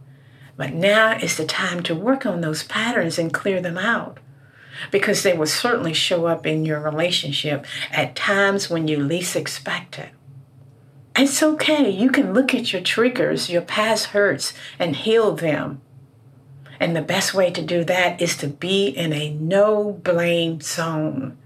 But 0.55 0.73
now 0.73 1.17
is 1.17 1.35
the 1.35 1.45
time 1.45 1.83
to 1.83 1.95
work 1.95 2.25
on 2.25 2.41
those 2.41 2.63
patterns 2.63 3.17
and 3.17 3.33
clear 3.33 3.61
them 3.61 3.77
out 3.77 4.19
because 4.91 5.23
they 5.23 5.33
will 5.33 5.47
certainly 5.47 5.93
show 5.93 6.25
up 6.25 6.45
in 6.45 6.65
your 6.65 6.79
relationship 6.79 7.65
at 7.91 8.15
times 8.15 8.69
when 8.69 8.87
you 8.87 8.97
least 8.97 9.35
expect 9.35 9.99
it. 9.99 10.09
It's 11.15 11.43
okay. 11.43 11.89
You 11.89 12.09
can 12.09 12.33
look 12.33 12.55
at 12.55 12.73
your 12.73 12.81
triggers, 12.81 13.49
your 13.49 13.61
past 13.61 14.07
hurts, 14.07 14.53
and 14.79 14.95
heal 14.95 15.35
them. 15.35 15.81
And 16.79 16.95
the 16.95 17.03
best 17.03 17.33
way 17.33 17.51
to 17.51 17.61
do 17.61 17.83
that 17.83 18.21
is 18.21 18.35
to 18.37 18.47
be 18.47 18.87
in 18.87 19.13
a 19.13 19.29
no 19.33 19.93
blame 20.03 20.59
zone. 20.61 21.37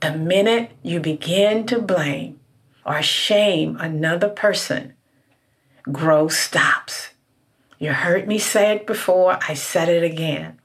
The 0.00 0.16
minute 0.16 0.72
you 0.82 1.00
begin 1.00 1.66
to 1.66 1.80
blame 1.80 2.39
or 2.90 3.02
shame 3.02 3.76
another 3.78 4.28
person, 4.28 4.94
growth 5.92 6.32
stops. 6.32 7.10
You 7.78 7.92
heard 7.92 8.26
me 8.26 8.36
say 8.40 8.72
it 8.74 8.84
before, 8.84 9.38
I 9.48 9.54
said 9.54 9.88
it 9.88 10.02
again. 10.02 10.58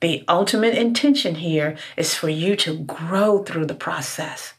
The 0.00 0.22
ultimate 0.28 0.74
intention 0.74 1.36
here 1.36 1.78
is 1.96 2.14
for 2.14 2.28
you 2.28 2.56
to 2.56 2.80
grow 2.80 3.42
through 3.42 3.64
the 3.64 3.74
process. 3.74 4.52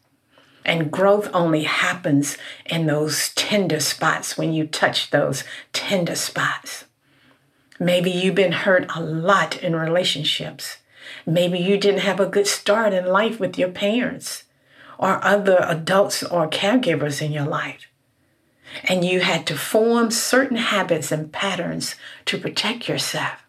And 0.65 0.91
growth 0.91 1.29
only 1.35 1.65
happens 1.65 2.35
in 2.65 2.87
those 2.87 3.31
tender 3.35 3.79
spots 3.79 4.35
when 4.35 4.51
you 4.51 4.65
touch 4.65 5.11
those 5.11 5.43
tender 5.73 6.15
spots. 6.15 6.85
Maybe 7.79 8.09
you've 8.09 8.33
been 8.33 8.53
hurt 8.53 8.87
a 8.95 9.03
lot 9.03 9.61
in 9.61 9.75
relationships. 9.75 10.77
Maybe 11.27 11.59
you 11.59 11.77
didn't 11.77 12.01
have 12.01 12.19
a 12.19 12.25
good 12.25 12.47
start 12.47 12.91
in 12.91 13.05
life 13.05 13.39
with 13.39 13.55
your 13.55 13.69
parents 13.69 14.45
or 14.97 15.23
other 15.23 15.57
adults 15.61 16.23
or 16.23 16.49
caregivers 16.49 17.21
in 17.21 17.31
your 17.31 17.45
life. 17.45 17.87
And 18.83 19.05
you 19.05 19.21
had 19.21 19.47
to 19.47 19.57
form 19.57 20.11
certain 20.11 20.57
habits 20.57 21.11
and 21.11 21.31
patterns 21.31 21.95
to 22.25 22.37
protect 22.37 22.89
yourself. 22.89 23.43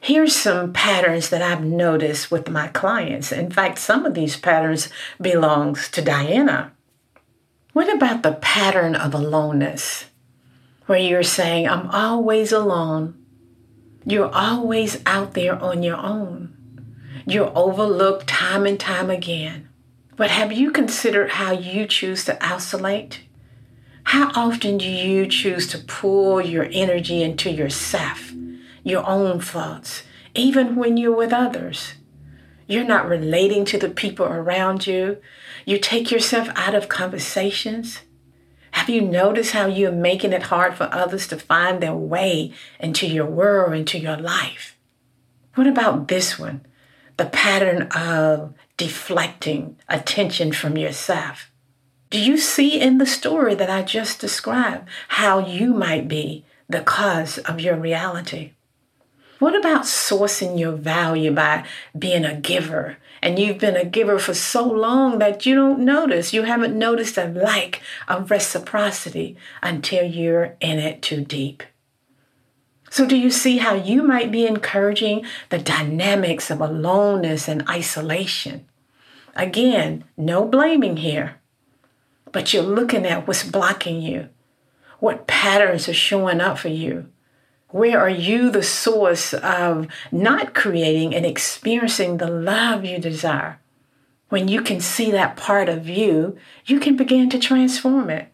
Here's 0.00 0.36
some 0.36 0.72
patterns 0.72 1.30
that 1.30 1.42
I've 1.42 1.64
noticed 1.64 2.30
with 2.30 2.48
my 2.48 2.68
clients. 2.68 3.32
In 3.32 3.50
fact, 3.50 3.78
some 3.78 4.06
of 4.06 4.14
these 4.14 4.36
patterns 4.36 4.88
belongs 5.20 5.88
to 5.90 6.02
Diana. 6.02 6.72
What 7.72 7.92
about 7.92 8.22
the 8.22 8.32
pattern 8.34 8.94
of 8.94 9.14
aloneness? 9.14 10.06
where 10.86 10.98
you're 10.98 11.22
saying, 11.22 11.68
I'm 11.68 11.90
always 11.90 12.52
alone. 12.52 13.14
You're 14.04 14.32
always 14.32 15.02
out 15.04 15.34
there 15.34 15.60
on 15.60 15.82
your 15.82 15.96
own. 15.96 16.54
You're 17.26 17.52
overlooked 17.56 18.28
time 18.28 18.66
and 18.66 18.78
time 18.78 19.10
again. 19.10 19.65
But 20.16 20.30
have 20.30 20.50
you 20.50 20.70
considered 20.70 21.32
how 21.32 21.52
you 21.52 21.86
choose 21.86 22.24
to 22.24 22.42
isolate? 22.44 23.20
How 24.04 24.30
often 24.34 24.78
do 24.78 24.88
you 24.88 25.26
choose 25.26 25.66
to 25.68 25.78
pull 25.78 26.40
your 26.40 26.68
energy 26.72 27.22
into 27.22 27.50
yourself, 27.50 28.32
your 28.82 29.06
own 29.06 29.40
thoughts, 29.40 30.04
even 30.34 30.74
when 30.74 30.96
you're 30.96 31.14
with 31.14 31.34
others? 31.34 31.94
You're 32.66 32.84
not 32.84 33.08
relating 33.08 33.64
to 33.66 33.78
the 33.78 33.90
people 33.90 34.26
around 34.26 34.86
you. 34.86 35.18
You 35.66 35.78
take 35.78 36.10
yourself 36.10 36.48
out 36.56 36.74
of 36.74 36.88
conversations. 36.88 38.00
Have 38.72 38.88
you 38.88 39.02
noticed 39.02 39.52
how 39.52 39.66
you're 39.66 39.92
making 39.92 40.32
it 40.32 40.44
hard 40.44 40.74
for 40.74 40.88
others 40.92 41.26
to 41.28 41.38
find 41.38 41.82
their 41.82 41.94
way 41.94 42.52
into 42.80 43.06
your 43.06 43.26
world, 43.26 43.74
into 43.74 43.98
your 43.98 44.16
life? 44.16 44.76
What 45.54 45.66
about 45.66 46.08
this 46.08 46.38
one? 46.38 46.64
The 47.16 47.26
pattern 47.26 47.88
of 47.92 48.52
deflecting 48.76 49.76
attention 49.88 50.52
from 50.52 50.76
yourself. 50.76 51.50
Do 52.10 52.20
you 52.20 52.36
see 52.36 52.80
in 52.80 52.98
the 52.98 53.06
story 53.06 53.54
that 53.54 53.70
I 53.70 53.82
just 53.82 54.20
described 54.20 54.88
how 55.08 55.38
you 55.38 55.72
might 55.72 56.08
be 56.08 56.44
the 56.68 56.82
cause 56.82 57.38
of 57.38 57.60
your 57.60 57.76
reality? 57.76 58.52
What 59.38 59.56
about 59.56 59.82
sourcing 59.82 60.58
your 60.58 60.72
value 60.72 61.32
by 61.32 61.66
being 61.98 62.24
a 62.24 62.34
giver? 62.34 62.96
And 63.20 63.38
you've 63.38 63.58
been 63.58 63.76
a 63.76 63.84
giver 63.84 64.18
for 64.18 64.34
so 64.34 64.66
long 64.66 65.18
that 65.18 65.44
you 65.44 65.54
don't 65.54 65.80
notice. 65.80 66.32
You 66.32 66.42
haven't 66.42 66.78
noticed 66.78 67.18
a 67.18 67.26
lack 67.26 67.82
of 68.08 68.30
reciprocity 68.30 69.36
until 69.62 70.04
you're 70.04 70.54
in 70.60 70.78
it 70.78 71.02
too 71.02 71.24
deep. 71.24 71.62
So, 72.96 73.04
do 73.04 73.14
you 73.14 73.30
see 73.30 73.58
how 73.58 73.74
you 73.74 74.02
might 74.02 74.32
be 74.32 74.46
encouraging 74.46 75.26
the 75.50 75.58
dynamics 75.58 76.50
of 76.50 76.62
aloneness 76.62 77.46
and 77.46 77.68
isolation? 77.68 78.66
Again, 79.34 80.04
no 80.16 80.46
blaming 80.46 80.96
here, 80.96 81.36
but 82.32 82.54
you're 82.54 82.62
looking 82.62 83.04
at 83.04 83.26
what's 83.26 83.44
blocking 83.44 84.00
you, 84.00 84.30
what 84.98 85.26
patterns 85.26 85.90
are 85.90 85.92
showing 85.92 86.40
up 86.40 86.56
for 86.56 86.68
you 86.68 87.10
where 87.68 88.00
are 88.00 88.08
you 88.08 88.50
the 88.50 88.62
source 88.62 89.34
of 89.34 89.88
not 90.10 90.54
creating 90.54 91.14
and 91.14 91.26
experiencing 91.26 92.16
the 92.16 92.30
love 92.30 92.86
you 92.86 92.98
desire? 92.98 93.60
When 94.30 94.48
you 94.48 94.62
can 94.62 94.80
see 94.80 95.10
that 95.10 95.36
part 95.36 95.68
of 95.68 95.86
you, 95.86 96.38
you 96.64 96.80
can 96.80 96.96
begin 96.96 97.28
to 97.28 97.38
transform 97.38 98.08
it. 98.08 98.32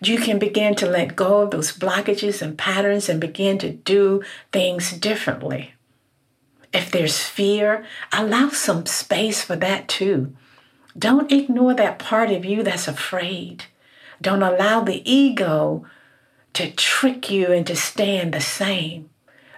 You 0.00 0.18
can 0.18 0.38
begin 0.38 0.74
to 0.76 0.86
let 0.86 1.16
go 1.16 1.42
of 1.42 1.50
those 1.50 1.76
blockages 1.76 2.42
and 2.42 2.58
patterns 2.58 3.08
and 3.08 3.20
begin 3.20 3.58
to 3.58 3.70
do 3.70 4.22
things 4.52 4.92
differently. 4.92 5.74
If 6.72 6.90
there's 6.90 7.20
fear, 7.20 7.84
allow 8.12 8.48
some 8.48 8.86
space 8.86 9.42
for 9.42 9.56
that 9.56 9.88
too. 9.88 10.34
Don't 10.98 11.32
ignore 11.32 11.74
that 11.74 11.98
part 11.98 12.30
of 12.30 12.44
you 12.44 12.62
that's 12.62 12.88
afraid. 12.88 13.64
Don't 14.20 14.42
allow 14.42 14.80
the 14.80 15.08
ego 15.10 15.84
to 16.54 16.70
trick 16.72 17.30
you 17.30 17.52
into 17.52 17.76
staying 17.76 18.30
the 18.30 18.40
same. 18.40 19.10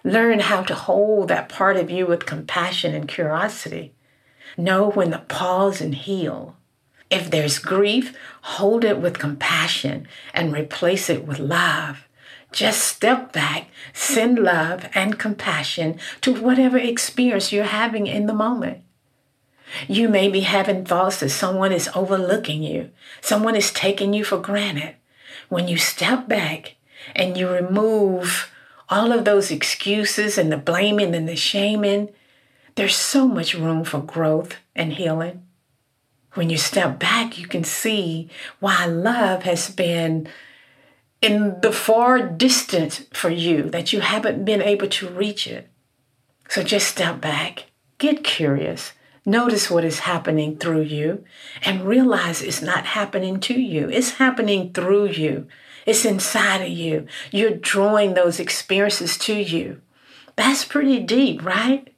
Learn 0.04 0.40
how 0.40 0.62
to 0.62 0.74
hold 0.74 1.28
that 1.28 1.48
part 1.48 1.76
of 1.76 1.90
you 1.90 2.06
with 2.06 2.26
compassion 2.26 2.94
and 2.94 3.08
curiosity. 3.08 3.92
Know 4.56 4.90
when 4.90 5.10
to 5.10 5.18
pause 5.18 5.80
and 5.80 5.94
heal. 5.94 6.55
If 7.10 7.30
there's 7.30 7.58
grief, 7.58 8.16
hold 8.42 8.84
it 8.84 8.98
with 8.98 9.18
compassion 9.18 10.08
and 10.34 10.52
replace 10.52 11.08
it 11.08 11.26
with 11.26 11.38
love. 11.38 12.06
Just 12.52 12.82
step 12.82 13.32
back, 13.32 13.68
send 13.92 14.38
love 14.38 14.88
and 14.94 15.18
compassion 15.18 15.98
to 16.22 16.34
whatever 16.34 16.78
experience 16.78 17.52
you're 17.52 17.64
having 17.64 18.06
in 18.06 18.26
the 18.26 18.34
moment. 18.34 18.82
You 19.88 20.08
may 20.08 20.28
be 20.28 20.40
having 20.40 20.84
thoughts 20.84 21.20
that 21.20 21.30
someone 21.30 21.72
is 21.72 21.90
overlooking 21.94 22.62
you, 22.62 22.90
someone 23.20 23.56
is 23.56 23.72
taking 23.72 24.14
you 24.14 24.24
for 24.24 24.38
granted. 24.38 24.96
When 25.48 25.68
you 25.68 25.76
step 25.76 26.28
back 26.28 26.76
and 27.14 27.36
you 27.36 27.48
remove 27.48 28.52
all 28.88 29.12
of 29.12 29.24
those 29.24 29.50
excuses 29.50 30.38
and 30.38 30.50
the 30.50 30.56
blaming 30.56 31.14
and 31.14 31.28
the 31.28 31.36
shaming, 31.36 32.10
there's 32.76 32.96
so 32.96 33.26
much 33.26 33.54
room 33.54 33.84
for 33.84 34.00
growth 34.00 34.56
and 34.74 34.92
healing. 34.92 35.45
When 36.36 36.50
you 36.50 36.58
step 36.58 36.98
back, 36.98 37.38
you 37.38 37.46
can 37.46 37.64
see 37.64 38.28
why 38.60 38.84
love 38.84 39.44
has 39.44 39.70
been 39.70 40.28
in 41.22 41.60
the 41.62 41.72
far 41.72 42.20
distance 42.20 43.06
for 43.12 43.30
you, 43.30 43.70
that 43.70 43.92
you 43.92 44.00
haven't 44.00 44.44
been 44.44 44.60
able 44.60 44.86
to 44.88 45.08
reach 45.08 45.46
it. 45.46 45.70
So 46.48 46.62
just 46.62 46.88
step 46.88 47.20
back, 47.20 47.70
get 47.98 48.22
curious, 48.22 48.92
notice 49.24 49.70
what 49.70 49.84
is 49.84 50.00
happening 50.00 50.58
through 50.58 50.82
you, 50.82 51.24
and 51.62 51.86
realize 51.86 52.42
it's 52.42 52.62
not 52.62 52.84
happening 52.84 53.40
to 53.40 53.54
you, 53.58 53.88
it's 53.88 54.12
happening 54.12 54.72
through 54.72 55.08
you. 55.08 55.48
It's 55.86 56.04
inside 56.04 56.62
of 56.62 56.68
you. 56.68 57.06
You're 57.30 57.52
drawing 57.52 58.14
those 58.14 58.40
experiences 58.40 59.16
to 59.18 59.34
you. 59.34 59.80
That's 60.34 60.64
pretty 60.64 60.98
deep, 60.98 61.44
right? 61.44 61.94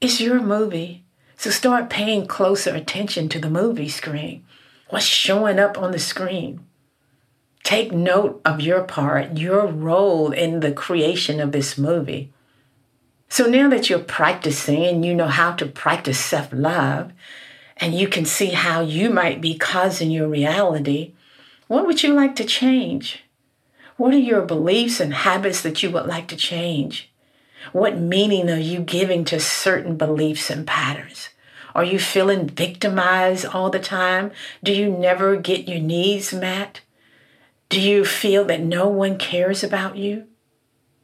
It's 0.00 0.20
your 0.20 0.40
movie. 0.40 1.03
So 1.44 1.50
start 1.50 1.90
paying 1.90 2.26
closer 2.26 2.74
attention 2.74 3.28
to 3.28 3.38
the 3.38 3.50
movie 3.50 3.90
screen. 3.90 4.46
What's 4.88 5.04
showing 5.04 5.58
up 5.58 5.76
on 5.76 5.92
the 5.92 5.98
screen? 5.98 6.64
Take 7.62 7.92
note 7.92 8.40
of 8.46 8.62
your 8.62 8.82
part, 8.84 9.36
your 9.36 9.66
role 9.66 10.32
in 10.32 10.60
the 10.60 10.72
creation 10.72 11.40
of 11.40 11.52
this 11.52 11.76
movie. 11.76 12.32
So 13.28 13.44
now 13.44 13.68
that 13.68 13.90
you're 13.90 13.98
practicing 13.98 14.86
and 14.86 15.04
you 15.04 15.12
know 15.12 15.28
how 15.28 15.52
to 15.56 15.66
practice 15.66 16.18
self 16.18 16.48
love, 16.50 17.12
and 17.76 17.94
you 17.94 18.08
can 18.08 18.24
see 18.24 18.52
how 18.52 18.80
you 18.80 19.10
might 19.10 19.42
be 19.42 19.54
causing 19.58 20.10
your 20.10 20.28
reality, 20.28 21.12
what 21.66 21.86
would 21.86 22.02
you 22.02 22.14
like 22.14 22.36
to 22.36 22.44
change? 22.44 23.22
What 23.98 24.14
are 24.14 24.18
your 24.18 24.40
beliefs 24.40 24.98
and 24.98 25.12
habits 25.12 25.60
that 25.60 25.82
you 25.82 25.90
would 25.90 26.06
like 26.06 26.28
to 26.28 26.36
change? 26.36 27.12
What 27.72 27.98
meaning 27.98 28.48
are 28.48 28.56
you 28.56 28.80
giving 28.80 29.26
to 29.26 29.38
certain 29.38 29.98
beliefs 29.98 30.48
and 30.48 30.66
patterns? 30.66 31.28
Are 31.74 31.84
you 31.84 31.98
feeling 31.98 32.48
victimized 32.48 33.46
all 33.46 33.70
the 33.70 33.80
time? 33.80 34.30
Do 34.62 34.72
you 34.72 34.90
never 34.90 35.36
get 35.36 35.68
your 35.68 35.80
needs 35.80 36.32
met? 36.32 36.80
Do 37.68 37.80
you 37.80 38.04
feel 38.04 38.44
that 38.44 38.60
no 38.60 38.86
one 38.86 39.18
cares 39.18 39.64
about 39.64 39.96
you? 39.96 40.26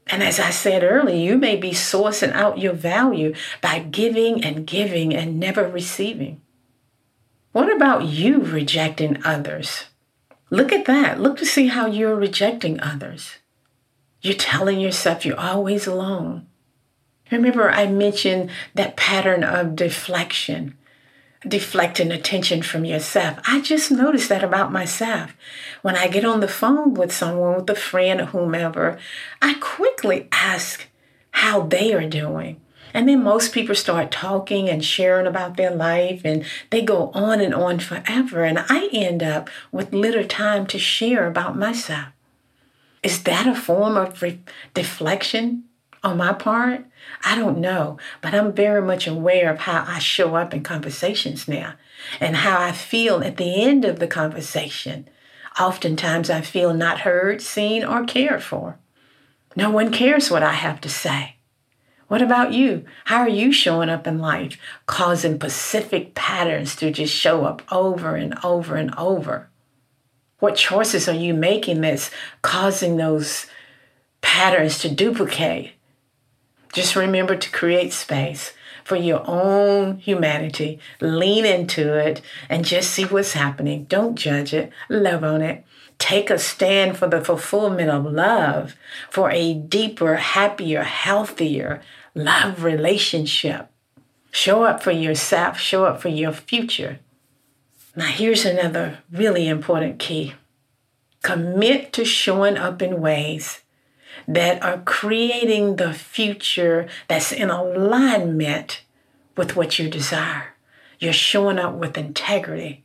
And 0.06 0.22
as 0.22 0.38
I 0.38 0.50
said 0.50 0.83
earlier, 0.83 1.16
you 1.16 1.38
may 1.38 1.56
be 1.56 1.70
sourcing 1.70 2.33
out 2.33 2.59
your 2.59 2.72
value 2.72 3.35
by 3.61 3.80
giving 3.80 4.44
and 4.44 4.66
giving 4.66 5.14
and 5.14 5.38
never 5.38 5.68
receiving. 5.68 6.40
What 7.52 7.74
about 7.74 8.04
you 8.04 8.40
rejecting 8.40 9.24
others? 9.24 9.87
Look 10.50 10.72
at 10.72 10.87
that. 10.87 11.20
Look 11.20 11.37
to 11.38 11.46
see 11.46 11.68
how 11.68 11.87
you're 11.87 12.16
rejecting 12.16 12.80
others. 12.80 13.38
You're 14.20 14.35
telling 14.35 14.80
yourself 14.80 15.24
you're 15.24 15.38
always 15.38 15.87
alone. 15.87 16.46
Remember, 17.30 17.70
I 17.70 17.86
mentioned 17.86 18.50
that 18.74 18.96
pattern 18.96 19.44
of 19.44 19.76
deflection, 19.76 20.76
deflecting 21.46 22.10
attention 22.10 22.62
from 22.62 22.84
yourself. 22.84 23.38
I 23.46 23.60
just 23.60 23.90
noticed 23.90 24.28
that 24.28 24.44
about 24.44 24.72
myself. 24.72 25.34
When 25.82 25.96
I 25.96 26.08
get 26.08 26.24
on 26.24 26.40
the 26.40 26.48
phone 26.48 26.94
with 26.94 27.12
someone, 27.12 27.56
with 27.56 27.70
a 27.70 27.74
friend 27.74 28.20
or 28.20 28.26
whomever, 28.26 28.98
I 29.40 29.54
quickly 29.54 30.28
ask 30.32 30.86
how 31.30 31.62
they 31.62 31.94
are 31.94 32.08
doing. 32.08 32.60
And 32.92 33.08
then 33.08 33.22
most 33.22 33.52
people 33.52 33.76
start 33.76 34.10
talking 34.10 34.68
and 34.68 34.84
sharing 34.84 35.26
about 35.26 35.56
their 35.56 35.70
life, 35.70 36.22
and 36.24 36.44
they 36.70 36.82
go 36.82 37.12
on 37.14 37.40
and 37.40 37.54
on 37.54 37.78
forever. 37.78 38.44
And 38.44 38.58
I 38.68 38.88
end 38.92 39.22
up 39.22 39.48
with 39.70 39.92
little 39.92 40.24
time 40.24 40.66
to 40.66 40.78
share 40.78 41.28
about 41.28 41.56
myself. 41.56 42.08
Is 43.02 43.22
that 43.22 43.46
a 43.46 43.54
form 43.54 43.96
of 43.96 44.20
re- 44.20 44.40
deflection 44.74 45.64
on 46.02 46.16
my 46.16 46.32
part? 46.32 46.84
I 47.24 47.34
don't 47.36 47.58
know, 47.58 47.98
but 48.20 48.34
I'm 48.34 48.52
very 48.52 48.82
much 48.82 49.06
aware 49.06 49.50
of 49.50 49.60
how 49.60 49.84
I 49.86 49.98
show 49.98 50.34
up 50.34 50.54
in 50.54 50.62
conversations 50.62 51.46
now 51.46 51.74
and 52.20 52.36
how 52.36 52.60
I 52.60 52.72
feel 52.72 53.22
at 53.22 53.36
the 53.36 53.62
end 53.62 53.84
of 53.84 53.98
the 53.98 54.06
conversation. 54.06 55.08
Oftentimes, 55.58 56.30
I 56.30 56.40
feel 56.40 56.72
not 56.72 57.00
heard, 57.00 57.42
seen, 57.42 57.84
or 57.84 58.04
cared 58.04 58.42
for. 58.42 58.78
No 59.56 59.70
one 59.70 59.92
cares 59.92 60.30
what 60.30 60.42
I 60.42 60.52
have 60.52 60.80
to 60.82 60.88
say. 60.88 61.36
What 62.08 62.22
about 62.22 62.52
you? 62.52 62.84
How 63.04 63.18
are 63.20 63.28
you 63.28 63.52
showing 63.52 63.88
up 63.88 64.06
in 64.06 64.18
life, 64.18 64.58
causing 64.86 65.34
specific 65.36 66.14
patterns 66.14 66.74
to 66.76 66.90
just 66.90 67.14
show 67.14 67.44
up 67.44 67.62
over 67.70 68.16
and 68.16 68.34
over 68.42 68.76
and 68.76 68.94
over? 68.96 69.48
What 70.40 70.56
choices 70.56 71.08
are 71.08 71.14
you 71.14 71.34
making 71.34 71.82
that's 71.82 72.10
causing 72.42 72.96
those 72.96 73.46
patterns 74.22 74.78
to 74.80 74.88
duplicate? 74.92 75.72
Just 76.72 76.96
remember 76.96 77.37
to 77.37 77.50
create 77.50 77.92
space 77.92 78.52
for 78.85 78.96
your 78.96 79.22
own 79.26 79.98
humanity. 79.98 80.78
Lean 81.00 81.44
into 81.44 81.94
it 81.94 82.22
and 82.48 82.64
just 82.64 82.90
see 82.90 83.04
what's 83.04 83.33
happening. 83.33 83.85
Don't 83.85 84.16
judge 84.16 84.54
it, 84.54 84.72
love 84.88 85.24
on 85.24 85.42
it. 85.42 85.64
Take 85.98 86.30
a 86.30 86.38
stand 86.38 86.96
for 86.96 87.06
the 87.06 87.22
fulfillment 87.22 87.90
of 87.90 88.06
love, 88.06 88.74
for 89.11 89.30
a 89.30 89.52
deeper, 89.52 90.16
happier, 90.16 90.83
healthier 90.83 91.83
love 92.14 92.64
relationship. 92.64 93.70
Show 94.30 94.64
up 94.64 94.83
for 94.83 94.92
yourself, 94.92 95.59
show 95.59 95.85
up 95.85 96.00
for 96.00 96.09
your 96.09 96.33
future. 96.33 97.00
Now, 97.94 98.06
here's 98.06 98.44
another 98.44 98.98
really 99.11 99.48
important 99.48 99.98
key 99.98 100.35
commit 101.22 101.92
to 101.92 102.04
showing 102.04 102.56
up 102.56 102.80
in 102.80 103.00
ways 103.00 103.61
that 104.29 104.62
are 104.62 104.79
creating 104.79 105.77
the 105.77 105.92
future 105.92 106.88
that's 107.09 107.33
in 107.33 107.51
alignment 107.51 108.83
with 109.37 109.57
what 109.57 109.79
you 109.79 109.88
desire. 109.88 110.55
You're 110.99 111.12
showing 111.12 111.59
up 111.59 111.75
with 111.75 111.96
integrity. 111.96 112.85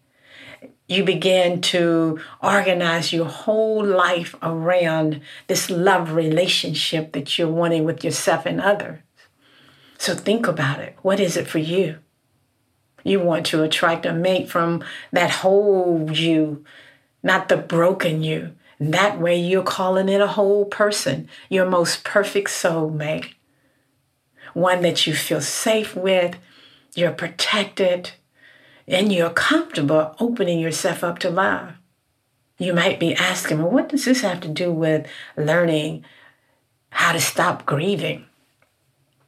You 0.88 1.04
begin 1.04 1.62
to 1.62 2.20
organize 2.42 3.12
your 3.12 3.26
whole 3.26 3.84
life 3.84 4.36
around 4.42 5.22
this 5.48 5.70
love 5.70 6.14
relationship 6.14 7.12
that 7.14 7.38
you're 7.38 7.48
wanting 7.48 7.84
with 7.84 8.04
yourself 8.04 8.46
and 8.46 8.62
others. 8.62 9.00
So 9.98 10.14
think 10.14 10.48
about 10.48 10.80
it. 10.80 10.96
What 11.02 11.20
is 11.20 11.38
it 11.38 11.48
for 11.48 11.60
you? 11.60 11.98
You 13.04 13.20
want 13.20 13.46
to 13.48 13.64
attract 13.64 14.06
a 14.06 14.14
mate 14.14 14.50
from 14.50 14.84
that 15.12 15.30
whole 15.30 16.12
you, 16.12 16.64
not 17.24 17.50
the 17.50 17.58
broken 17.58 18.24
you. 18.24 18.56
That 18.80 19.20
way, 19.20 19.38
you're 19.40 19.64
calling 19.64 20.10
it 20.10 20.22
a 20.22 20.28
whole 20.28 20.66
person, 20.66 21.30
your 21.50 21.70
most 21.70 22.04
perfect 22.04 22.50
soulmate. 22.50 23.34
One 24.54 24.82
that 24.82 25.08
you 25.08 25.14
feel 25.14 25.42
safe 25.42 25.96
with, 25.96 26.38
you're 26.94 27.12
protected, 27.12 28.12
and 28.88 29.12
you're 29.12 29.30
comfortable 29.30 30.16
opening 30.20 30.60
yourself 30.60 31.04
up 31.04 31.20
to 31.20 31.30
love. 31.30 31.74
You 32.58 32.74
might 32.74 33.00
be 33.00 33.16
asking, 33.16 33.60
well, 33.60 33.72
what 33.72 33.90
does 33.90 34.06
this 34.06 34.22
have 34.22 34.40
to 34.42 34.48
do 34.48 34.72
with 34.72 35.08
learning 35.36 36.06
how 36.90 37.12
to 37.12 37.20
stop 37.20 37.66
grieving? 37.66 38.26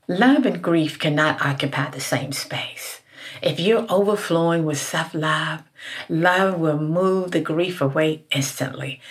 Love 0.08 0.46
and 0.46 0.62
grief 0.62 0.98
cannot 0.98 1.46
occupy 1.46 1.90
the 1.90 2.00
same 2.00 2.32
space. 2.32 3.02
If 3.42 3.60
you're 3.60 3.86
overflowing 3.90 4.64
with 4.64 4.78
self 4.78 5.14
love, 5.14 5.64
love 6.08 6.58
will 6.60 6.80
move 6.80 7.32
the 7.32 7.42
grief 7.42 7.82
away 7.82 8.24
instantly, 8.32 9.02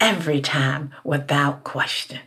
every 0.00 0.40
time, 0.40 0.92
without 1.04 1.64
question. 1.64 2.20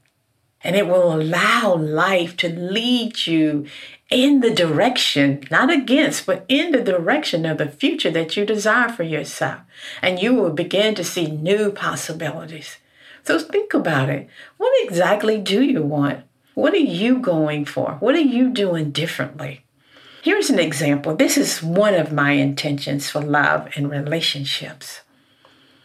and 0.63 0.75
it 0.75 0.89
will 0.89 1.15
allow 1.15 1.77
life 1.77 2.37
to 2.39 2.49
lead 2.49 3.27
you 3.27 3.67
in 4.11 4.41
the 4.41 4.51
direction, 4.51 5.45
not 5.51 5.71
against, 5.71 6.27
but 6.27 6.45
in 6.49 6.73
the 6.73 6.83
direction 6.83 7.47
of 7.47 7.59
the 7.59 7.69
future 7.69 8.11
that 8.11 8.37
you 8.37 8.45
desire 8.45 8.89
for 8.89 9.05
yourself. 9.05 9.61
And 10.03 10.21
you 10.21 10.35
will 10.35 10.51
begin 10.51 10.95
to 10.97 11.05
see 11.05 11.27
new 11.27 11.71
possibilities. 11.71 12.79
So 13.25 13.39
think 13.39 13.75
about 13.75 14.09
it. 14.09 14.29
What 14.57 14.73
exactly 14.83 15.39
do 15.39 15.63
you 15.63 15.83
want? 15.83 16.25
What 16.55 16.75
are 16.75 16.79
you 16.79 17.19
going 17.19 17.65
for? 17.65 17.93
What 18.01 18.15
are 18.17 18.21
you 18.21 18.51
doing 18.51 18.91
differently? 18.91 19.65
Here's 20.23 20.51
an 20.51 20.59
example. 20.59 21.15
This 21.15 21.39
is 21.39 21.63
one 21.63 21.95
of 21.95 22.13
my 22.13 22.33
intentions 22.33 23.09
for 23.09 23.21
love 23.21 23.69
and 23.77 23.91
relationships. 23.91 25.03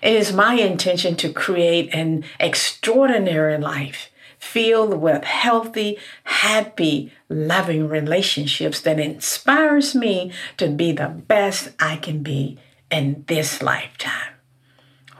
It 0.04 0.16
is 0.16 0.34
my 0.34 0.56
intention 0.56 1.16
to 1.16 1.32
create 1.32 1.94
an 1.94 2.26
extraordinary 2.38 3.58
life 3.58 4.10
filled 4.38 4.96
with 4.96 5.24
healthy, 5.24 5.98
happy, 6.26 7.14
loving 7.30 7.88
relationships 7.88 8.82
that 8.82 9.00
inspires 9.00 9.96
me 9.96 10.34
to 10.58 10.68
be 10.68 10.92
the 10.92 11.08
best 11.08 11.70
I 11.80 11.96
can 11.96 12.22
be 12.22 12.60
in 12.92 13.24
this 13.30 13.62
lifetime. 13.62 14.34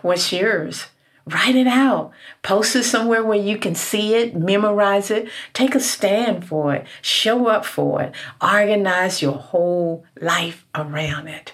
What's 0.02 0.34
yours? 0.34 0.88
Write 1.26 1.56
it 1.56 1.68
out. 1.68 2.12
Post 2.42 2.76
it 2.76 2.84
somewhere 2.84 3.24
where 3.24 3.40
you 3.40 3.58
can 3.58 3.76
see 3.76 4.16
it, 4.16 4.36
memorize 4.36 5.10
it, 5.10 5.30
take 5.54 5.76
a 5.76 5.80
stand 5.80 6.46
for 6.46 6.76
it, 6.76 6.86
show 7.02 7.48
up 7.48 7.64
for 7.64 8.02
it, 8.02 8.14
organize 8.42 9.22
your 9.22 9.38
whole 9.38 10.04
life 10.20 10.66
around 10.76 11.30
it. 11.30 11.54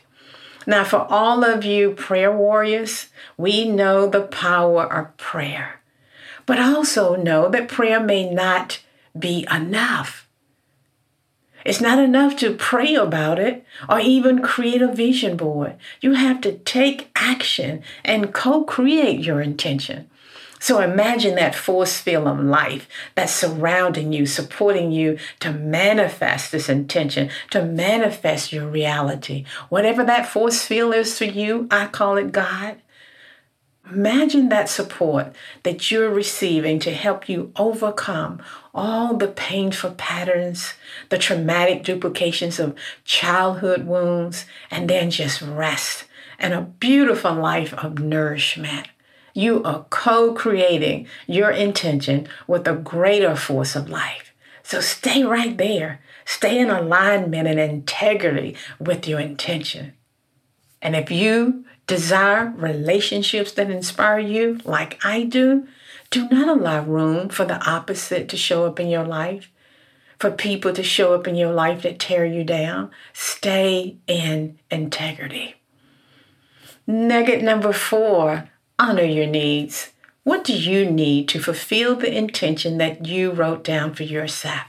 Now, 0.69 0.83
for 0.83 1.07
all 1.09 1.43
of 1.43 1.65
you 1.65 1.93
prayer 1.93 2.31
warriors, 2.31 3.07
we 3.37 3.67
know 3.67 4.05
the 4.05 4.21
power 4.21 4.83
of 4.83 5.17
prayer, 5.17 5.81
but 6.45 6.59
also 6.59 7.15
know 7.15 7.49
that 7.49 7.67
prayer 7.67 7.99
may 7.99 8.29
not 8.29 8.79
be 9.17 9.47
enough. 9.51 10.27
It's 11.65 11.81
not 11.81 11.97
enough 11.97 12.35
to 12.37 12.53
pray 12.53 12.93
about 12.93 13.39
it 13.39 13.65
or 13.89 13.99
even 13.99 14.43
create 14.43 14.83
a 14.83 14.93
vision 14.93 15.35
board. 15.35 15.75
You 16.01 16.13
have 16.13 16.39
to 16.41 16.59
take 16.59 17.09
action 17.15 17.81
and 18.05 18.31
co 18.31 18.63
create 18.63 19.21
your 19.21 19.41
intention. 19.41 20.07
So 20.59 20.81
imagine 20.81 21.35
that 21.35 21.55
force 21.55 21.97
field 21.97 22.27
of 22.27 22.39
life 22.39 22.87
that's 23.15 23.33
surrounding 23.33 24.11
you, 24.11 24.25
supporting 24.25 24.91
you 24.91 25.17
to 25.39 25.51
manifest 25.51 26.51
this 26.51 26.67
intention, 26.67 27.29
to 27.51 27.63
manifest 27.63 28.51
your 28.51 28.67
reality. 28.67 29.45
Whatever 29.69 30.03
that 30.03 30.27
force 30.27 30.65
field 30.65 30.93
is 30.95 31.17
for 31.17 31.25
you, 31.25 31.67
I 31.71 31.87
call 31.87 32.17
it 32.17 32.33
God. 32.33 32.81
Imagine 33.89 34.49
that 34.49 34.69
support 34.69 35.33
that 35.63 35.89
you're 35.89 36.11
receiving 36.11 36.77
to 36.79 36.91
help 36.93 37.27
you 37.27 37.51
overcome 37.55 38.39
all 38.73 39.15
the 39.15 39.29
painful 39.29 39.91
patterns, 39.91 40.75
the 41.07 41.17
traumatic 41.17 41.83
duplications 41.83 42.59
of 42.59 42.75
childhood 43.03 43.87
wounds, 43.87 44.45
and 44.69 44.89
then 44.89 45.09
just 45.09 45.41
rest 45.41 46.05
and 46.37 46.53
a 46.53 46.61
beautiful 46.61 47.33
life 47.33 47.73
of 47.73 47.99
nourishment. 47.99 48.87
You 49.39 49.63
are 49.63 49.85
co 49.89 50.33
creating 50.33 51.07
your 51.25 51.49
intention 51.49 52.27
with 52.45 52.67
a 52.67 52.75
greater 52.75 53.37
force 53.37 53.73
of 53.73 53.89
life. 53.89 54.33
So 54.63 54.81
stay 54.81 55.23
right 55.23 55.57
there. 55.57 56.01
Stay 56.25 56.59
in 56.59 56.69
alignment 56.69 57.47
and 57.47 57.57
integrity 57.57 58.57
with 58.81 59.07
your 59.07 59.21
intention. 59.21 59.93
And 60.81 60.93
if 60.93 61.09
you 61.09 61.63
desire 61.87 62.53
relationships 62.53 63.53
that 63.53 63.71
inspire 63.71 64.19
you 64.19 64.59
like 64.65 64.99
I 65.05 65.23
do, 65.23 65.69
do 66.09 66.27
not 66.27 66.49
allow 66.49 66.83
room 66.83 67.29
for 67.29 67.45
the 67.45 67.65
opposite 67.65 68.27
to 68.27 68.35
show 68.35 68.65
up 68.65 68.77
in 68.77 68.89
your 68.89 69.05
life, 69.05 69.49
for 70.17 70.31
people 70.31 70.73
to 70.73 70.83
show 70.83 71.13
up 71.13 71.29
in 71.29 71.35
your 71.35 71.53
life 71.53 71.83
that 71.83 71.97
tear 71.97 72.25
you 72.25 72.43
down. 72.43 72.91
Stay 73.13 73.95
in 74.05 74.59
integrity. 74.69 75.55
Nugget 76.85 77.41
number 77.41 77.71
four 77.71 78.49
honor 78.79 79.03
your 79.03 79.27
needs. 79.27 79.91
What 80.23 80.43
do 80.43 80.53
you 80.53 80.89
need 80.89 81.27
to 81.29 81.39
fulfill 81.39 81.95
the 81.95 82.15
intention 82.15 82.77
that 82.77 83.05
you 83.05 83.31
wrote 83.31 83.63
down 83.63 83.93
for 83.93 84.03
yourself? 84.03 84.67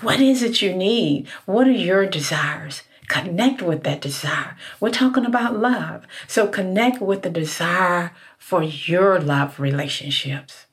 What 0.00 0.20
is 0.20 0.42
it 0.42 0.62
you 0.62 0.74
need? 0.74 1.28
What 1.44 1.68
are 1.68 1.72
your 1.72 2.06
desires? 2.06 2.82
Connect 3.08 3.62
with 3.62 3.84
that 3.84 4.00
desire. 4.00 4.56
We're 4.80 4.90
talking 4.90 5.24
about 5.24 5.58
love. 5.58 6.06
So 6.26 6.48
connect 6.48 7.00
with 7.00 7.22
the 7.22 7.30
desire 7.30 8.12
for 8.38 8.62
your 8.62 9.20
love 9.20 9.60
relationships. 9.60 10.66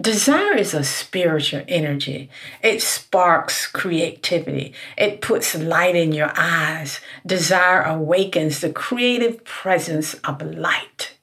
Desire 0.00 0.56
is 0.56 0.74
a 0.74 0.82
spiritual 0.82 1.62
energy. 1.68 2.28
It 2.62 2.82
sparks 2.82 3.66
creativity. 3.68 4.74
It 4.98 5.20
puts 5.20 5.54
light 5.54 5.94
in 5.94 6.12
your 6.12 6.32
eyes. 6.36 7.00
Desire 7.24 7.82
awakens 7.82 8.60
the 8.60 8.72
creative 8.72 9.44
presence 9.44 10.14
of 10.24 10.42
light. 10.42 11.13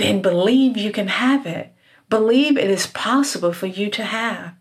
Then 0.00 0.22
believe 0.22 0.76
you 0.76 0.92
can 0.92 1.08
have 1.08 1.46
it. 1.46 1.74
Believe 2.08 2.56
it 2.56 2.70
is 2.70 2.86
possible 2.86 3.52
for 3.52 3.66
you 3.66 3.90
to 3.90 4.04
have. 4.04 4.54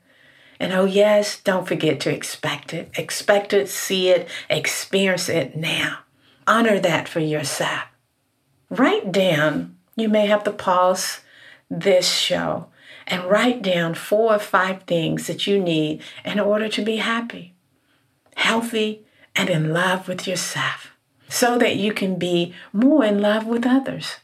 And 0.59 0.73
oh, 0.73 0.83
yes, 0.83 1.39
don't 1.39 1.67
forget 1.67 2.01
to 2.01 2.13
expect 2.13 2.73
it. 2.73 2.91
Expect 2.95 3.53
it, 3.53 3.69
see 3.69 4.09
it, 4.09 4.27
experience 4.49 5.29
it 5.29 5.55
now. 5.55 5.99
Honor 6.45 6.79
that 6.79 7.07
for 7.07 7.21
yourself. 7.21 7.83
Write 8.69 9.11
down, 9.11 9.77
you 9.95 10.09
may 10.09 10.25
have 10.25 10.43
to 10.43 10.51
pause 10.51 11.21
this 11.69 12.11
show 12.11 12.67
and 13.07 13.23
write 13.23 13.61
down 13.61 13.93
four 13.95 14.35
or 14.35 14.39
five 14.39 14.83
things 14.83 15.27
that 15.27 15.47
you 15.47 15.59
need 15.59 16.01
in 16.25 16.39
order 16.39 16.67
to 16.67 16.83
be 16.83 16.97
happy, 16.97 17.53
healthy, 18.35 19.05
and 19.35 19.49
in 19.49 19.73
love 19.73 20.07
with 20.07 20.27
yourself 20.27 20.91
so 21.29 21.57
that 21.57 21.77
you 21.77 21.93
can 21.93 22.19
be 22.19 22.53
more 22.73 23.05
in 23.05 23.21
love 23.21 23.45
with 23.45 23.65
others. 23.65 24.17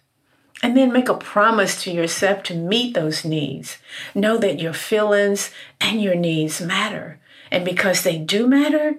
And 0.63 0.75
then 0.75 0.91
make 0.91 1.09
a 1.09 1.15
promise 1.15 1.83
to 1.83 1.91
yourself 1.91 2.43
to 2.43 2.55
meet 2.55 2.93
those 2.93 3.25
needs. 3.25 3.77
Know 4.13 4.37
that 4.37 4.59
your 4.59 4.73
feelings 4.73 5.51
and 5.79 6.01
your 6.01 6.15
needs 6.15 6.61
matter. 6.61 7.19
And 7.51 7.63
because 7.63 8.03
they 8.03 8.17
do 8.17 8.47
matter 8.47 8.95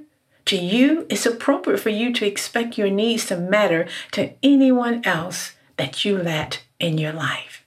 to 0.46 0.56
you, 0.56 1.06
it's 1.08 1.26
appropriate 1.26 1.80
for 1.80 1.90
you 1.90 2.12
to 2.14 2.26
expect 2.26 2.78
your 2.78 2.90
needs 2.90 3.26
to 3.26 3.36
matter 3.36 3.88
to 4.12 4.32
anyone 4.42 5.02
else 5.04 5.52
that 5.76 6.04
you 6.04 6.16
let 6.16 6.62
in 6.78 6.98
your 6.98 7.12
life. 7.12 7.64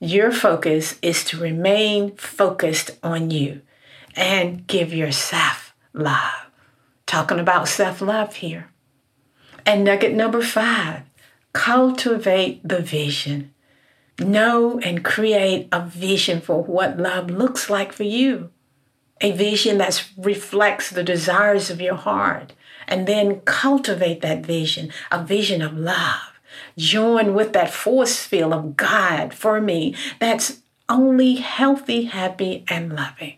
Your 0.00 0.30
focus 0.30 0.98
is 1.00 1.24
to 1.24 1.40
remain 1.40 2.14
focused 2.16 2.90
on 3.02 3.30
you 3.30 3.62
and 4.14 4.66
give 4.66 4.92
yourself 4.92 5.74
love. 5.92 6.50
Talking 7.06 7.38
about 7.38 7.68
self 7.68 8.00
love 8.00 8.36
here. 8.36 8.70
And 9.64 9.84
nugget 9.84 10.12
number 10.12 10.42
five 10.42 11.02
cultivate 11.54 12.60
the 12.62 12.80
vision. 12.80 13.54
Know 14.18 14.78
and 14.80 15.02
create 15.02 15.68
a 15.72 15.80
vision 15.80 16.42
for 16.42 16.62
what 16.62 16.98
love 16.98 17.30
looks 17.30 17.70
like 17.70 17.92
for 17.92 18.04
you. 18.04 18.50
A 19.22 19.32
vision 19.32 19.78
that 19.78 20.06
reflects 20.18 20.90
the 20.90 21.02
desires 21.02 21.70
of 21.70 21.80
your 21.80 21.94
heart. 21.94 22.52
And 22.86 23.06
then 23.06 23.40
cultivate 23.40 24.20
that 24.20 24.44
vision, 24.44 24.92
a 25.10 25.24
vision 25.24 25.62
of 25.62 25.78
love 25.78 26.34
join 26.76 27.34
with 27.34 27.52
that 27.52 27.72
force 27.72 28.20
field 28.20 28.52
of 28.52 28.76
God 28.76 29.32
for 29.34 29.60
me 29.60 29.94
that's 30.18 30.60
only 30.88 31.36
healthy, 31.36 32.04
happy, 32.04 32.64
and 32.68 32.94
loving. 32.94 33.36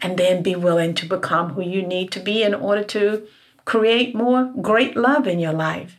And 0.00 0.18
then 0.18 0.42
be 0.42 0.54
willing 0.54 0.94
to 0.94 1.06
become 1.06 1.50
who 1.50 1.62
you 1.62 1.82
need 1.82 2.10
to 2.12 2.20
be 2.20 2.42
in 2.42 2.54
order 2.54 2.84
to 2.84 3.26
create 3.64 4.14
more 4.14 4.52
great 4.60 4.96
love 4.96 5.26
in 5.26 5.38
your 5.38 5.52
life. 5.52 5.98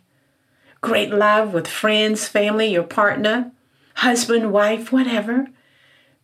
Great 0.85 1.09
love 1.09 1.51
with 1.51 1.67
friends, 1.67 2.27
family, 2.27 2.67
your 2.67 2.83
partner, 2.83 3.51
husband, 3.95 4.51
wife, 4.51 4.91
whatever. 4.91 5.47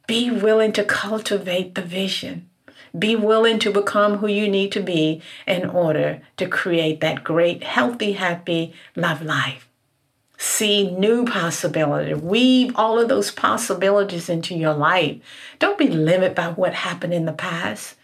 Be 0.05 0.29
willing 0.29 0.71
to 0.73 0.83
cultivate 0.83 1.73
the 1.73 1.81
vision. 1.81 2.47
Be 2.97 3.15
willing 3.15 3.57
to 3.57 3.71
become 3.71 4.17
who 4.17 4.27
you 4.27 4.47
need 4.47 4.71
to 4.73 4.79
be 4.79 5.23
in 5.47 5.67
order 5.67 6.21
to 6.37 6.47
create 6.47 7.01
that 7.01 7.23
great, 7.23 7.63
healthy, 7.63 8.13
happy 8.13 8.73
love 8.95 9.23
life 9.23 9.67
see 10.37 10.89
new 10.89 11.23
possibility. 11.23 12.15
Weave 12.15 12.75
all 12.75 12.99
of 12.99 13.07
those 13.07 13.29
possibilities 13.29 14.27
into 14.27 14.55
your 14.55 14.73
life. 14.73 15.21
Don't 15.59 15.77
be 15.77 15.87
limited 15.87 16.33
by 16.33 16.49
what 16.49 16.73
happened 16.73 17.13
in 17.13 17.25
the 17.25 17.31
past. 17.31 17.95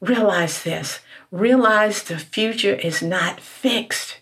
Realize 0.00 0.62
this. 0.62 1.00
Realize 1.30 2.02
the 2.02 2.18
future 2.18 2.74
is 2.74 3.02
not 3.02 3.40
fixed. 3.40 4.19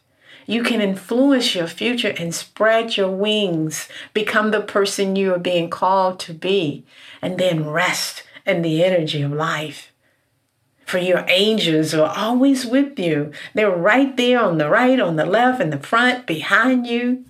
You 0.49 0.63
can 0.63 0.81
influence 0.81 1.55
your 1.55 1.67
future 1.67 2.15
and 2.17 2.35
spread 2.35 2.97
your 2.97 3.11
wings, 3.11 3.87
become 4.15 4.51
the 4.51 4.63
person 4.63 5.15
you 5.15 5.35
are 5.35 5.39
being 5.39 5.69
called 5.69 6.19
to 6.21 6.33
be, 6.33 6.87
and 7.21 7.37
then 7.37 7.69
rest 7.69 8.23
in 8.47 8.63
the 8.63 8.83
energy 8.83 9.21
of 9.21 9.31
life. 9.31 9.93
For 10.87 10.97
your 10.97 11.27
angels 11.29 11.93
are 11.93 12.15
always 12.17 12.65
with 12.65 12.99
you. 12.99 13.31
They're 13.53 13.71
right 13.71 14.17
there 14.17 14.41
on 14.41 14.57
the 14.57 14.71
right, 14.71 14.99
on 14.99 15.17
the 15.17 15.27
left, 15.27 15.61
in 15.61 15.69
the 15.69 15.79
front, 15.79 16.27
behind 16.27 16.87
you. 16.87 17.27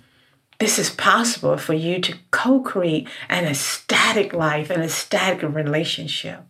This 0.59 0.79
is 0.79 0.89
possible 0.89 1.57
for 1.57 1.73
you 1.73 1.99
to 1.99 2.15
co 2.31 2.61
create 2.61 3.09
an 3.27 3.43
ecstatic 3.43 4.31
life, 4.31 4.69
an 4.69 4.81
ecstatic 4.81 5.41
relationship. 5.43 6.45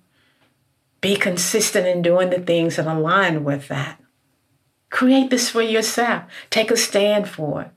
Be 1.01 1.15
consistent 1.15 1.87
in 1.87 2.03
doing 2.03 2.29
the 2.29 2.39
things 2.39 2.75
that 2.75 2.85
align 2.85 3.43
with 3.43 3.69
that. 3.69 3.99
Create 4.89 5.29
this 5.29 5.49
for 5.49 5.61
yourself. 5.61 6.23
Take 6.49 6.71
a 6.71 6.77
stand 6.77 7.29
for 7.29 7.63
it. 7.63 7.71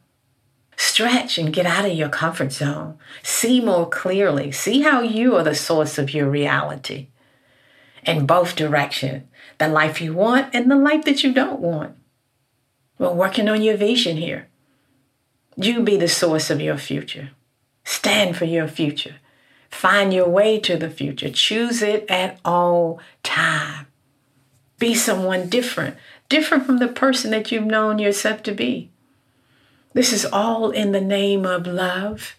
Stretch 0.76 1.38
and 1.38 1.52
get 1.52 1.66
out 1.66 1.84
of 1.84 1.92
your 1.92 2.08
comfort 2.08 2.52
zone. 2.52 2.98
See 3.22 3.60
more 3.60 3.88
clearly. 3.88 4.50
See 4.50 4.82
how 4.82 5.02
you 5.02 5.36
are 5.36 5.44
the 5.44 5.54
source 5.54 5.98
of 5.98 6.12
your 6.12 6.28
reality 6.28 7.08
in 8.04 8.26
both 8.26 8.56
directions 8.56 9.24
the 9.58 9.68
life 9.68 10.00
you 10.00 10.12
want 10.12 10.52
and 10.54 10.70
the 10.70 10.76
life 10.76 11.04
that 11.04 11.22
you 11.22 11.32
don't 11.32 11.60
want. 11.60 11.96
We're 12.98 13.12
working 13.12 13.48
on 13.48 13.62
your 13.62 13.76
vision 13.76 14.16
here. 14.16 14.48
You 15.56 15.82
be 15.82 15.96
the 15.96 16.08
source 16.08 16.50
of 16.50 16.60
your 16.60 16.78
future. 16.78 17.30
Stand 17.84 18.36
for 18.36 18.44
your 18.44 18.66
future. 18.66 19.16
Find 19.70 20.12
your 20.12 20.28
way 20.28 20.58
to 20.60 20.76
the 20.76 20.90
future. 20.90 21.30
Choose 21.30 21.82
it 21.82 22.10
at 22.10 22.40
all 22.44 22.98
time. 23.22 23.86
Be 24.78 24.94
someone 24.94 25.48
different, 25.48 25.96
different 26.32 26.64
from 26.64 26.78
the 26.78 26.88
person 26.88 27.30
that 27.30 27.52
you've 27.52 27.66
known 27.66 27.98
yourself 27.98 28.42
to 28.42 28.52
be. 28.52 28.90
This 29.92 30.14
is 30.14 30.24
all 30.24 30.70
in 30.70 30.92
the 30.92 31.00
name 31.02 31.44
of 31.44 31.66
love. 31.66 32.36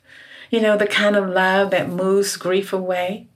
You 0.49 0.61
know, 0.61 0.75
the 0.75 0.87
kind 0.87 1.15
of 1.15 1.29
love 1.29 1.69
that 1.69 1.89
moves 1.89 2.35
grief 2.35 2.73
away. 2.73 3.27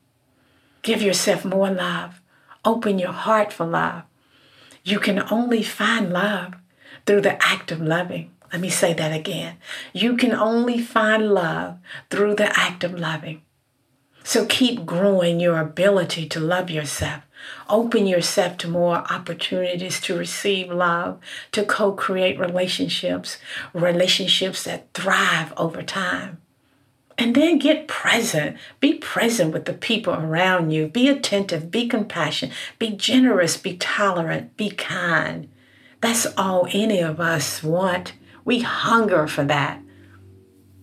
Give 0.81 0.99
yourself 0.99 1.45
more 1.45 1.69
love. 1.69 2.19
Open 2.65 2.97
your 2.97 3.11
heart 3.11 3.53
for 3.53 3.67
love. 3.67 4.01
You 4.83 4.97
can 4.99 5.31
only 5.31 5.61
find 5.61 6.11
love 6.11 6.55
through 7.05 7.21
the 7.21 7.37
act 7.45 7.71
of 7.71 7.79
loving. 7.79 8.31
Let 8.51 8.59
me 8.59 8.71
say 8.71 8.95
that 8.95 9.13
again. 9.13 9.57
You 9.93 10.17
can 10.17 10.33
only 10.33 10.81
find 10.81 11.35
love 11.35 11.77
through 12.09 12.33
the 12.33 12.51
act 12.59 12.83
of 12.83 12.97
loving. 12.97 13.43
So 14.23 14.47
keep 14.47 14.87
growing 14.87 15.39
your 15.39 15.59
ability 15.59 16.27
to 16.29 16.39
love 16.39 16.71
yourself. 16.71 17.26
Open 17.69 18.07
yourself 18.07 18.57
to 18.57 18.67
more 18.67 18.97
opportunities 19.11 19.99
to 20.01 20.17
receive 20.17 20.69
love, 20.71 21.19
to 21.51 21.63
co 21.63 21.91
create 21.91 22.39
relationships, 22.39 23.37
relationships 23.73 24.63
that 24.63 24.93
thrive 24.93 25.53
over 25.57 25.81
time. 25.81 26.39
And 27.17 27.35
then 27.35 27.57
get 27.57 27.87
present. 27.87 28.57
Be 28.79 28.93
present 28.93 29.51
with 29.51 29.65
the 29.65 29.73
people 29.73 30.13
around 30.13 30.71
you. 30.71 30.87
Be 30.87 31.09
attentive. 31.09 31.71
Be 31.71 31.87
compassionate. 31.87 32.55
Be 32.77 32.91
generous. 32.91 33.57
Be 33.57 33.75
tolerant. 33.75 34.55
Be 34.55 34.69
kind. 34.69 35.49
That's 35.99 36.27
all 36.37 36.67
any 36.71 36.99
of 36.99 37.19
us 37.19 37.63
want 37.63 38.13
we 38.47 38.61
hunger 38.61 39.27
for 39.27 39.43
that. 39.43 39.81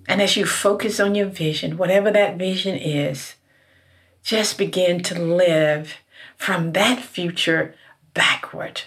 And 0.06 0.20
as 0.20 0.36
you 0.36 0.44
focus 0.44 1.00
on 1.00 1.14
your 1.14 1.28
vision, 1.28 1.78
whatever 1.78 2.10
that 2.10 2.36
vision 2.36 2.76
is, 2.76 3.36
just 4.22 4.58
begin 4.58 5.02
to 5.04 5.18
live 5.18 5.94
from 6.44 6.72
that 6.72 7.00
future 7.00 7.74
backward. 8.12 8.82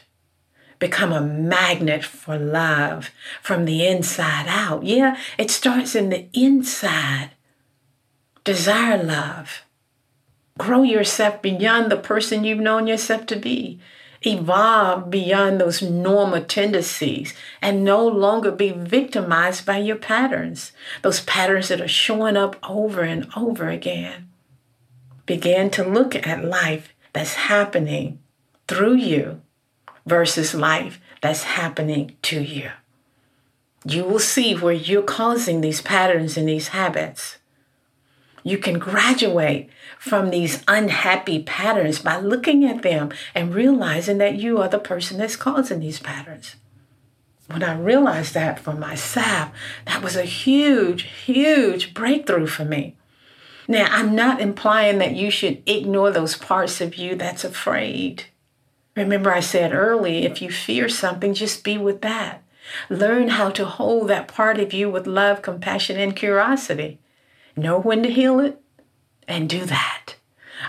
Become 0.77 1.11
a 1.11 1.21
magnet 1.21 2.03
for 2.03 2.37
love 2.37 3.09
from 3.41 3.65
the 3.65 3.87
inside 3.87 4.45
out. 4.47 4.83
Yeah, 4.83 5.17
it 5.39 5.49
starts 5.49 5.95
in 5.95 6.09
the 6.09 6.27
inside. 6.33 7.31
Desire 8.43 9.01
love. 9.01 9.63
Grow 10.59 10.83
yourself 10.83 11.41
beyond 11.41 11.91
the 11.91 11.97
person 11.97 12.43
you've 12.43 12.59
known 12.59 12.85
yourself 12.85 13.25
to 13.25 13.35
be 13.35 13.79
evolve 14.23 15.09
beyond 15.09 15.61
those 15.61 15.81
normal 15.81 16.43
tendencies 16.43 17.33
and 17.61 17.83
no 17.83 18.05
longer 18.05 18.51
be 18.51 18.71
victimized 18.71 19.65
by 19.65 19.77
your 19.77 19.95
patterns, 19.95 20.71
those 21.03 21.21
patterns 21.21 21.69
that 21.69 21.79
are 21.79 21.87
showing 21.87 22.35
up 22.35 22.55
over 22.67 23.01
and 23.01 23.27
over 23.35 23.69
again. 23.69 24.29
Begin 25.25 25.69
to 25.71 25.83
look 25.83 26.15
at 26.15 26.43
life 26.43 26.93
that's 27.17 27.33
happening 27.33 28.19
through 28.67 28.93
you 28.93 29.41
versus 30.05 30.53
life 30.53 31.01
that's 31.19 31.41
happening 31.41 32.15
to 32.21 32.39
you. 32.39 32.69
You 33.83 34.03
will 34.03 34.19
see 34.19 34.53
where 34.53 34.73
you're 34.73 35.01
causing 35.01 35.61
these 35.61 35.81
patterns 35.81 36.37
and 36.37 36.47
these 36.47 36.67
habits. 36.67 37.37
You 38.43 38.59
can 38.59 38.77
graduate 38.77 39.71
from 39.97 40.29
these 40.29 40.63
unhappy 40.67 41.41
patterns 41.41 41.97
by 41.97 42.19
looking 42.19 42.63
at 42.63 42.83
them 42.83 43.11
and 43.33 43.55
realizing 43.55 44.19
that 44.19 44.35
you 44.35 44.61
are 44.61 44.69
the 44.69 44.77
person 44.77 45.17
that's 45.17 45.35
causing 45.35 45.79
these 45.79 45.99
patterns. 45.99 46.55
When 47.47 47.63
I 47.63 47.75
realized 47.75 48.35
that 48.35 48.59
for 48.59 48.73
myself, 48.73 49.49
that 49.87 50.03
was 50.03 50.15
a 50.15 50.21
huge, 50.21 51.09
huge 51.25 51.95
breakthrough 51.95 52.45
for 52.45 52.63
me. 52.63 52.95
Now, 53.67 53.87
I'm 53.89 54.15
not 54.15 54.39
implying 54.39 54.97
that 54.99 55.15
you 55.15 55.29
should 55.29 55.61
ignore 55.65 56.11
those 56.11 56.37
parts 56.37 56.79
of 56.79 56.95
you 56.95 57.15
that's 57.15 57.43
afraid. 57.43 58.25
Remember, 58.95 59.31
I 59.31 59.41
said 59.41 59.73
earlier 59.73 60.27
if 60.27 60.41
you 60.41 60.49
fear 60.49 60.87
something, 60.87 61.33
just 61.33 61.63
be 61.63 61.77
with 61.77 62.01
that. 62.01 62.43
Learn 62.89 63.29
how 63.29 63.49
to 63.51 63.65
hold 63.65 64.07
that 64.07 64.27
part 64.27 64.59
of 64.59 64.73
you 64.73 64.89
with 64.89 65.05
love, 65.05 65.41
compassion, 65.41 65.97
and 65.97 66.15
curiosity. 66.15 66.99
Know 67.55 67.79
when 67.79 68.03
to 68.03 68.09
heal 68.09 68.39
it 68.39 68.61
and 69.27 69.49
do 69.49 69.65
that. 69.65 70.15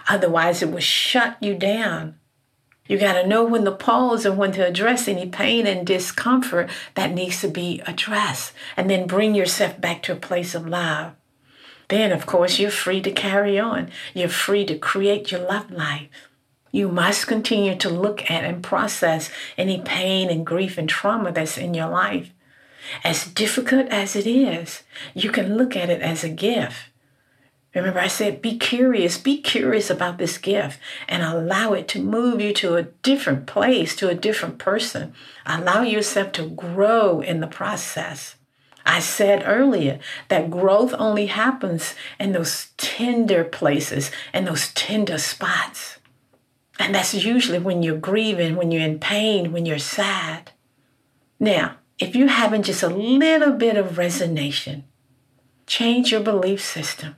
Otherwise, 0.08 0.62
it 0.62 0.70
will 0.70 0.80
shut 0.80 1.36
you 1.40 1.54
down. 1.54 2.16
You 2.86 2.98
got 2.98 3.20
to 3.20 3.26
know 3.26 3.44
when 3.44 3.64
to 3.64 3.72
pause 3.72 4.24
and 4.24 4.38
when 4.38 4.52
to 4.52 4.66
address 4.66 5.08
any 5.08 5.26
pain 5.26 5.66
and 5.66 5.86
discomfort 5.86 6.70
that 6.94 7.12
needs 7.12 7.40
to 7.42 7.48
be 7.48 7.82
addressed, 7.86 8.52
and 8.76 8.88
then 8.88 9.06
bring 9.06 9.34
yourself 9.34 9.80
back 9.80 10.02
to 10.04 10.12
a 10.12 10.16
place 10.16 10.54
of 10.54 10.66
love. 10.66 11.12
Then, 11.88 12.12
of 12.12 12.26
course, 12.26 12.58
you're 12.58 12.70
free 12.70 13.00
to 13.02 13.10
carry 13.10 13.58
on. 13.58 13.90
You're 14.14 14.28
free 14.28 14.64
to 14.66 14.78
create 14.78 15.32
your 15.32 15.40
love 15.40 15.70
life. 15.70 16.08
You 16.70 16.88
must 16.88 17.26
continue 17.26 17.76
to 17.76 17.88
look 17.88 18.30
at 18.30 18.44
and 18.44 18.62
process 18.62 19.30
any 19.56 19.80
pain 19.80 20.28
and 20.28 20.44
grief 20.44 20.76
and 20.76 20.88
trauma 20.88 21.32
that's 21.32 21.56
in 21.56 21.72
your 21.72 21.88
life. 21.88 22.30
As 23.04 23.24
difficult 23.24 23.86
as 23.88 24.14
it 24.14 24.26
is, 24.26 24.82
you 25.14 25.30
can 25.30 25.56
look 25.56 25.76
at 25.76 25.90
it 25.90 26.02
as 26.02 26.22
a 26.22 26.28
gift. 26.28 26.76
Remember, 27.74 28.00
I 28.00 28.08
said, 28.08 28.42
be 28.42 28.58
curious, 28.58 29.18
be 29.18 29.40
curious 29.40 29.90
about 29.90 30.18
this 30.18 30.38
gift 30.38 30.80
and 31.06 31.22
allow 31.22 31.74
it 31.74 31.86
to 31.88 32.02
move 32.02 32.40
you 32.40 32.52
to 32.54 32.76
a 32.76 32.84
different 33.02 33.46
place, 33.46 33.94
to 33.96 34.08
a 34.08 34.14
different 34.14 34.58
person. 34.58 35.12
Allow 35.46 35.82
yourself 35.82 36.32
to 36.32 36.48
grow 36.48 37.20
in 37.20 37.40
the 37.40 37.46
process. 37.46 38.36
I 38.88 39.00
said 39.00 39.42
earlier 39.44 40.00
that 40.28 40.50
growth 40.50 40.94
only 40.98 41.26
happens 41.26 41.94
in 42.18 42.32
those 42.32 42.68
tender 42.78 43.44
places 43.44 44.10
and 44.32 44.46
those 44.46 44.72
tender 44.72 45.18
spots. 45.18 45.98
And 46.78 46.94
that's 46.94 47.12
usually 47.12 47.58
when 47.58 47.82
you're 47.82 47.98
grieving, 47.98 48.56
when 48.56 48.72
you're 48.72 48.82
in 48.82 48.98
pain, 48.98 49.52
when 49.52 49.66
you're 49.66 49.78
sad. 49.78 50.52
Now, 51.38 51.76
if 51.98 52.16
you're 52.16 52.28
having 52.28 52.62
just 52.62 52.82
a 52.82 52.88
little 52.88 53.52
bit 53.52 53.76
of 53.76 53.98
resignation, 53.98 54.84
change 55.66 56.10
your 56.10 56.22
belief 56.22 56.64
system. 56.64 57.16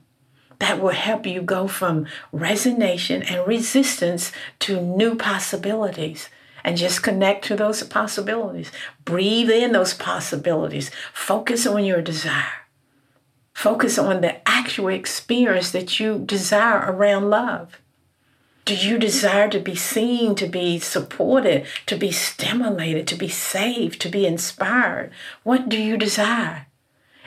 That 0.59 0.81
will 0.81 0.89
help 0.89 1.25
you 1.25 1.41
go 1.41 1.67
from 1.67 2.05
resignation 2.33 3.23
and 3.23 3.47
resistance 3.47 4.33
to 4.59 4.81
new 4.81 5.15
possibilities 5.15 6.27
and 6.63 6.77
just 6.77 7.03
connect 7.03 7.45
to 7.45 7.55
those 7.55 7.83
possibilities. 7.83 8.71
Breathe 9.05 9.49
in 9.49 9.71
those 9.71 9.93
possibilities. 9.93 10.91
Focus 11.13 11.65
on 11.65 11.85
your 11.85 12.01
desire. 12.01 12.67
Focus 13.53 13.97
on 13.97 14.21
the 14.21 14.47
actual 14.49 14.89
experience 14.89 15.71
that 15.71 15.99
you 15.99 16.19
desire 16.19 16.91
around 16.91 17.29
love. 17.29 17.79
Do 18.63 18.75
you 18.75 18.97
desire 18.97 19.49
to 19.49 19.59
be 19.59 19.75
seen, 19.75 20.35
to 20.35 20.47
be 20.47 20.79
supported, 20.79 21.65
to 21.87 21.97
be 21.97 22.11
stimulated, 22.11 23.07
to 23.07 23.15
be 23.15 23.27
saved, 23.27 23.99
to 24.01 24.09
be 24.09 24.25
inspired? 24.25 25.11
What 25.43 25.67
do 25.67 25.81
you 25.81 25.97
desire? 25.97 26.67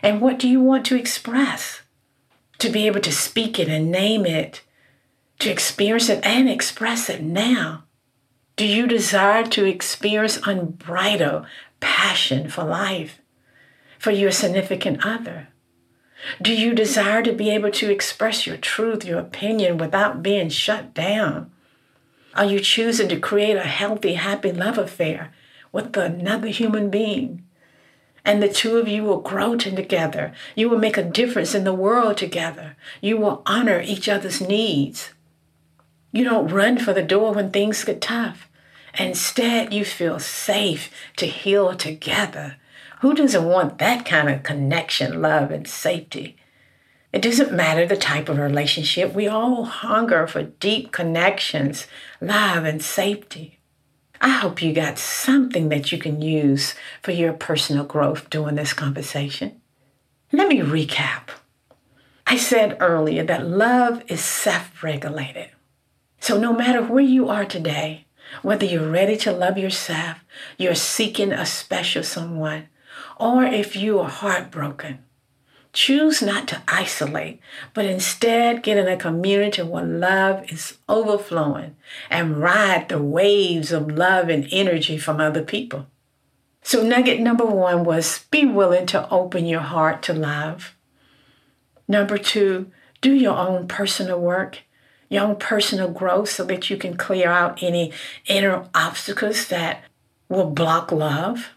And 0.02 0.20
what 0.20 0.38
do 0.38 0.48
you 0.48 0.60
want 0.60 0.86
to 0.86 0.96
express? 0.96 1.82
To 2.58 2.70
be 2.70 2.86
able 2.86 3.00
to 3.00 3.12
speak 3.12 3.58
it 3.58 3.68
and 3.68 3.90
name 3.90 4.24
it, 4.26 4.62
to 5.40 5.50
experience 5.50 6.08
it 6.08 6.24
and 6.24 6.48
express 6.48 7.10
it 7.10 7.22
now. 7.22 7.84
Do 8.56 8.66
you 8.66 8.86
desire 8.86 9.44
to 9.46 9.64
experience 9.64 10.38
unbridled 10.46 11.46
passion 11.80 12.48
for 12.48 12.62
life, 12.62 13.20
for 13.98 14.12
your 14.12 14.30
significant 14.30 15.04
other? 15.04 15.48
Do 16.40 16.54
you 16.54 16.72
desire 16.72 17.22
to 17.22 17.32
be 17.32 17.50
able 17.50 17.72
to 17.72 17.90
express 17.90 18.46
your 18.46 18.56
truth, 18.56 19.04
your 19.04 19.18
opinion 19.18 19.76
without 19.76 20.22
being 20.22 20.50
shut 20.50 20.94
down? 20.94 21.50
Are 22.34 22.44
you 22.44 22.60
choosing 22.60 23.08
to 23.08 23.18
create 23.18 23.56
a 23.56 23.62
healthy, 23.62 24.14
happy 24.14 24.52
love 24.52 24.78
affair 24.78 25.32
with 25.72 25.96
another 25.96 26.48
human 26.48 26.90
being? 26.90 27.44
And 28.24 28.42
the 28.42 28.48
two 28.48 28.78
of 28.78 28.88
you 28.88 29.02
will 29.02 29.20
grow 29.20 29.56
together. 29.56 30.32
You 30.54 30.70
will 30.70 30.78
make 30.78 30.96
a 30.96 31.02
difference 31.02 31.54
in 31.54 31.64
the 31.64 31.74
world 31.74 32.16
together. 32.16 32.76
You 33.00 33.18
will 33.18 33.42
honor 33.46 33.80
each 33.80 34.08
other's 34.08 34.40
needs. 34.40 35.10
You 36.14 36.22
don't 36.22 36.52
run 36.52 36.78
for 36.78 36.92
the 36.92 37.02
door 37.02 37.34
when 37.34 37.50
things 37.50 37.82
get 37.82 38.00
tough. 38.00 38.48
Instead, 38.96 39.74
you 39.74 39.84
feel 39.84 40.20
safe 40.20 40.90
to 41.16 41.26
heal 41.26 41.74
together 41.74 42.56
who 43.04 43.12
doesn't 43.12 43.44
want 43.44 43.76
that 43.80 44.06
kind 44.06 44.30
of 44.30 44.42
connection, 44.42 45.20
love, 45.20 45.50
and 45.50 45.68
safety? 45.68 46.36
It 47.12 47.20
doesn't 47.20 47.52
matter 47.52 47.84
the 47.84 47.98
type 47.98 48.30
of 48.30 48.38
relationship. 48.38 49.12
We 49.12 49.28
all 49.28 49.64
hunger 49.64 50.26
for 50.26 50.44
deep 50.44 50.90
connections, 50.90 51.86
love, 52.22 52.64
and 52.64 52.82
safety. 52.82 53.58
I 54.22 54.30
hope 54.30 54.62
you 54.62 54.72
got 54.72 54.98
something 54.98 55.68
that 55.68 55.92
you 55.92 55.98
can 55.98 56.22
use 56.22 56.74
for 57.02 57.10
your 57.10 57.34
personal 57.34 57.84
growth 57.84 58.30
during 58.30 58.54
this 58.54 58.72
conversation. 58.72 59.60
Let 60.32 60.48
me 60.48 60.60
recap. 60.60 61.28
I 62.26 62.38
said 62.38 62.78
earlier 62.80 63.22
that 63.24 63.46
love 63.46 64.02
is 64.08 64.24
self 64.24 64.82
regulated. 64.82 65.50
So, 66.24 66.38
no 66.38 66.54
matter 66.54 66.82
where 66.82 67.04
you 67.04 67.28
are 67.28 67.44
today, 67.44 68.06
whether 68.40 68.64
you're 68.64 68.90
ready 68.90 69.14
to 69.18 69.30
love 69.30 69.58
yourself, 69.58 70.24
you're 70.56 70.74
seeking 70.74 71.32
a 71.32 71.44
special 71.44 72.02
someone, 72.02 72.68
or 73.20 73.44
if 73.44 73.76
you 73.76 73.98
are 73.98 74.08
heartbroken. 74.08 75.00
Choose 75.74 76.22
not 76.22 76.48
to 76.48 76.62
isolate, 76.66 77.40
but 77.74 77.84
instead 77.84 78.62
get 78.62 78.78
in 78.78 78.88
a 78.88 78.96
community 78.96 79.60
where 79.60 79.84
love 79.84 80.50
is 80.50 80.78
overflowing 80.88 81.76
and 82.08 82.38
ride 82.38 82.88
the 82.88 83.02
waves 83.02 83.70
of 83.70 83.90
love 83.90 84.30
and 84.30 84.48
energy 84.50 84.96
from 84.96 85.20
other 85.20 85.42
people. 85.42 85.88
So, 86.62 86.82
nugget 86.82 87.20
number 87.20 87.44
one 87.44 87.84
was 87.84 88.24
be 88.30 88.46
willing 88.46 88.86
to 88.86 89.10
open 89.10 89.44
your 89.44 89.60
heart 89.60 90.00
to 90.04 90.14
love. 90.14 90.74
Number 91.86 92.16
two, 92.16 92.72
do 93.02 93.12
your 93.12 93.36
own 93.36 93.68
personal 93.68 94.18
work, 94.18 94.62
your 95.14 95.24
own 95.24 95.36
personal 95.36 95.90
growth 95.90 96.28
so 96.28 96.44
that 96.44 96.68
you 96.68 96.76
can 96.76 96.96
clear 96.96 97.30
out 97.30 97.62
any 97.62 97.92
inner 98.26 98.66
obstacles 98.74 99.48
that 99.48 99.84
will 100.28 100.50
block 100.50 100.90
love. 100.90 101.50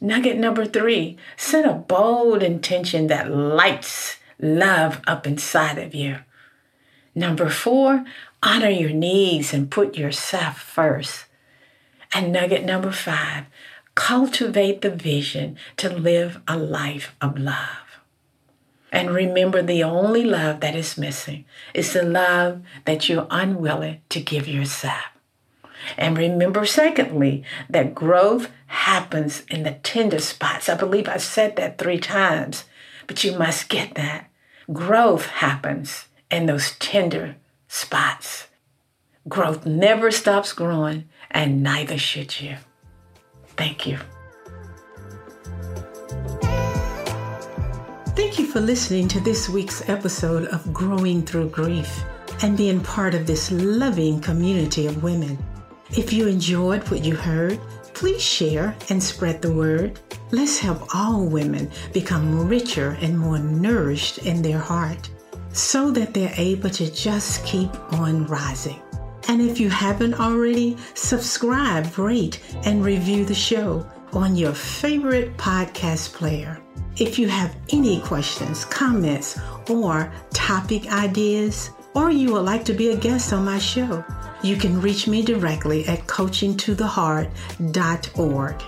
Nugget 0.00 0.36
number 0.36 0.66
three 0.66 1.16
set 1.36 1.66
a 1.66 1.72
bold 1.72 2.42
intention 2.42 3.06
that 3.06 3.30
lights 3.30 4.18
love 4.38 5.00
up 5.06 5.26
inside 5.26 5.78
of 5.78 5.94
you. 5.94 6.18
Number 7.14 7.48
four, 7.48 8.04
honor 8.42 8.68
your 8.68 8.90
needs 8.90 9.54
and 9.54 9.70
put 9.70 9.96
yourself 9.96 10.60
first. 10.60 11.24
And 12.12 12.30
nugget 12.30 12.64
number 12.64 12.92
five, 12.92 13.46
cultivate 13.94 14.82
the 14.82 14.90
vision 14.90 15.56
to 15.78 15.88
live 15.88 16.42
a 16.46 16.58
life 16.58 17.16
of 17.22 17.38
love. 17.38 17.85
And 18.92 19.10
remember, 19.10 19.62
the 19.62 19.82
only 19.82 20.24
love 20.24 20.60
that 20.60 20.74
is 20.74 20.96
missing 20.96 21.44
is 21.74 21.92
the 21.92 22.02
love 22.02 22.62
that 22.84 23.08
you're 23.08 23.26
unwilling 23.30 24.00
to 24.10 24.20
give 24.20 24.46
yourself. 24.46 25.04
And 25.96 26.16
remember, 26.16 26.64
secondly, 26.66 27.44
that 27.68 27.94
growth 27.94 28.50
happens 28.66 29.42
in 29.50 29.62
the 29.62 29.72
tender 29.72 30.18
spots. 30.18 30.68
I 30.68 30.76
believe 30.76 31.08
I 31.08 31.18
said 31.18 31.56
that 31.56 31.78
three 31.78 31.98
times, 31.98 32.64
but 33.06 33.22
you 33.22 33.36
must 33.38 33.68
get 33.68 33.94
that. 33.94 34.30
Growth 34.72 35.26
happens 35.26 36.06
in 36.30 36.46
those 36.46 36.72
tender 36.78 37.36
spots. 37.68 38.48
Growth 39.28 39.66
never 39.66 40.10
stops 40.10 40.52
growing, 40.52 41.08
and 41.30 41.62
neither 41.62 41.98
should 41.98 42.40
you. 42.40 42.56
Thank 43.56 43.86
you. 43.86 43.98
Thank 48.16 48.38
you 48.38 48.46
for 48.46 48.60
listening 48.60 49.08
to 49.08 49.20
this 49.20 49.46
week's 49.46 49.86
episode 49.90 50.48
of 50.48 50.72
Growing 50.72 51.20
Through 51.20 51.50
Grief 51.50 52.02
and 52.40 52.56
being 52.56 52.80
part 52.80 53.14
of 53.14 53.26
this 53.26 53.52
loving 53.52 54.22
community 54.22 54.86
of 54.86 55.02
women. 55.02 55.36
If 55.90 56.14
you 56.14 56.26
enjoyed 56.26 56.82
what 56.88 57.04
you 57.04 57.14
heard, 57.14 57.60
please 57.92 58.22
share 58.22 58.74
and 58.88 59.02
spread 59.02 59.42
the 59.42 59.52
word. 59.52 60.00
Let's 60.30 60.58
help 60.58 60.94
all 60.94 61.26
women 61.26 61.70
become 61.92 62.48
richer 62.48 62.96
and 63.02 63.18
more 63.18 63.38
nourished 63.38 64.16
in 64.16 64.40
their 64.40 64.60
heart 64.60 65.10
so 65.52 65.90
that 65.90 66.14
they're 66.14 66.32
able 66.38 66.70
to 66.70 66.90
just 66.90 67.44
keep 67.44 67.68
on 67.92 68.24
rising. 68.28 68.80
And 69.28 69.42
if 69.42 69.60
you 69.60 69.68
haven't 69.68 70.18
already, 70.18 70.78
subscribe, 70.94 71.98
rate, 71.98 72.40
and 72.64 72.82
review 72.82 73.26
the 73.26 73.34
show 73.34 73.86
on 74.12 74.36
your 74.36 74.52
favorite 74.52 75.36
podcast 75.36 76.14
player. 76.14 76.60
If 76.96 77.18
you 77.18 77.26
have 77.28 77.54
any 77.70 78.00
questions, 78.00 78.64
comments, 78.64 79.38
or 79.68 80.12
topic 80.32 80.92
ideas, 80.92 81.70
or 81.94 82.10
you 82.10 82.32
would 82.32 82.44
like 82.44 82.64
to 82.66 82.72
be 82.72 82.90
a 82.90 82.96
guest 82.96 83.32
on 83.32 83.44
my 83.44 83.58
show, 83.58 84.04
you 84.42 84.56
can 84.56 84.80
reach 84.80 85.06
me 85.06 85.22
directly 85.22 85.86
at 85.86 86.00
coachingtotheheart.org. 86.06 88.62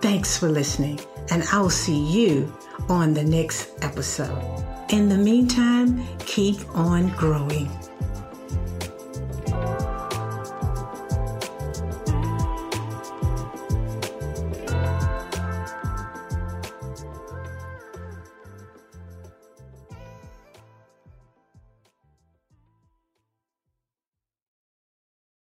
Thanks 0.00 0.36
for 0.36 0.48
listening, 0.48 0.98
and 1.30 1.44
I'll 1.52 1.70
see 1.70 1.98
you 1.98 2.52
on 2.88 3.14
the 3.14 3.24
next 3.24 3.70
episode. 3.82 4.64
In 4.90 5.08
the 5.08 5.16
meantime, 5.16 6.04
keep 6.18 6.58
on 6.76 7.08
growing. 7.10 7.70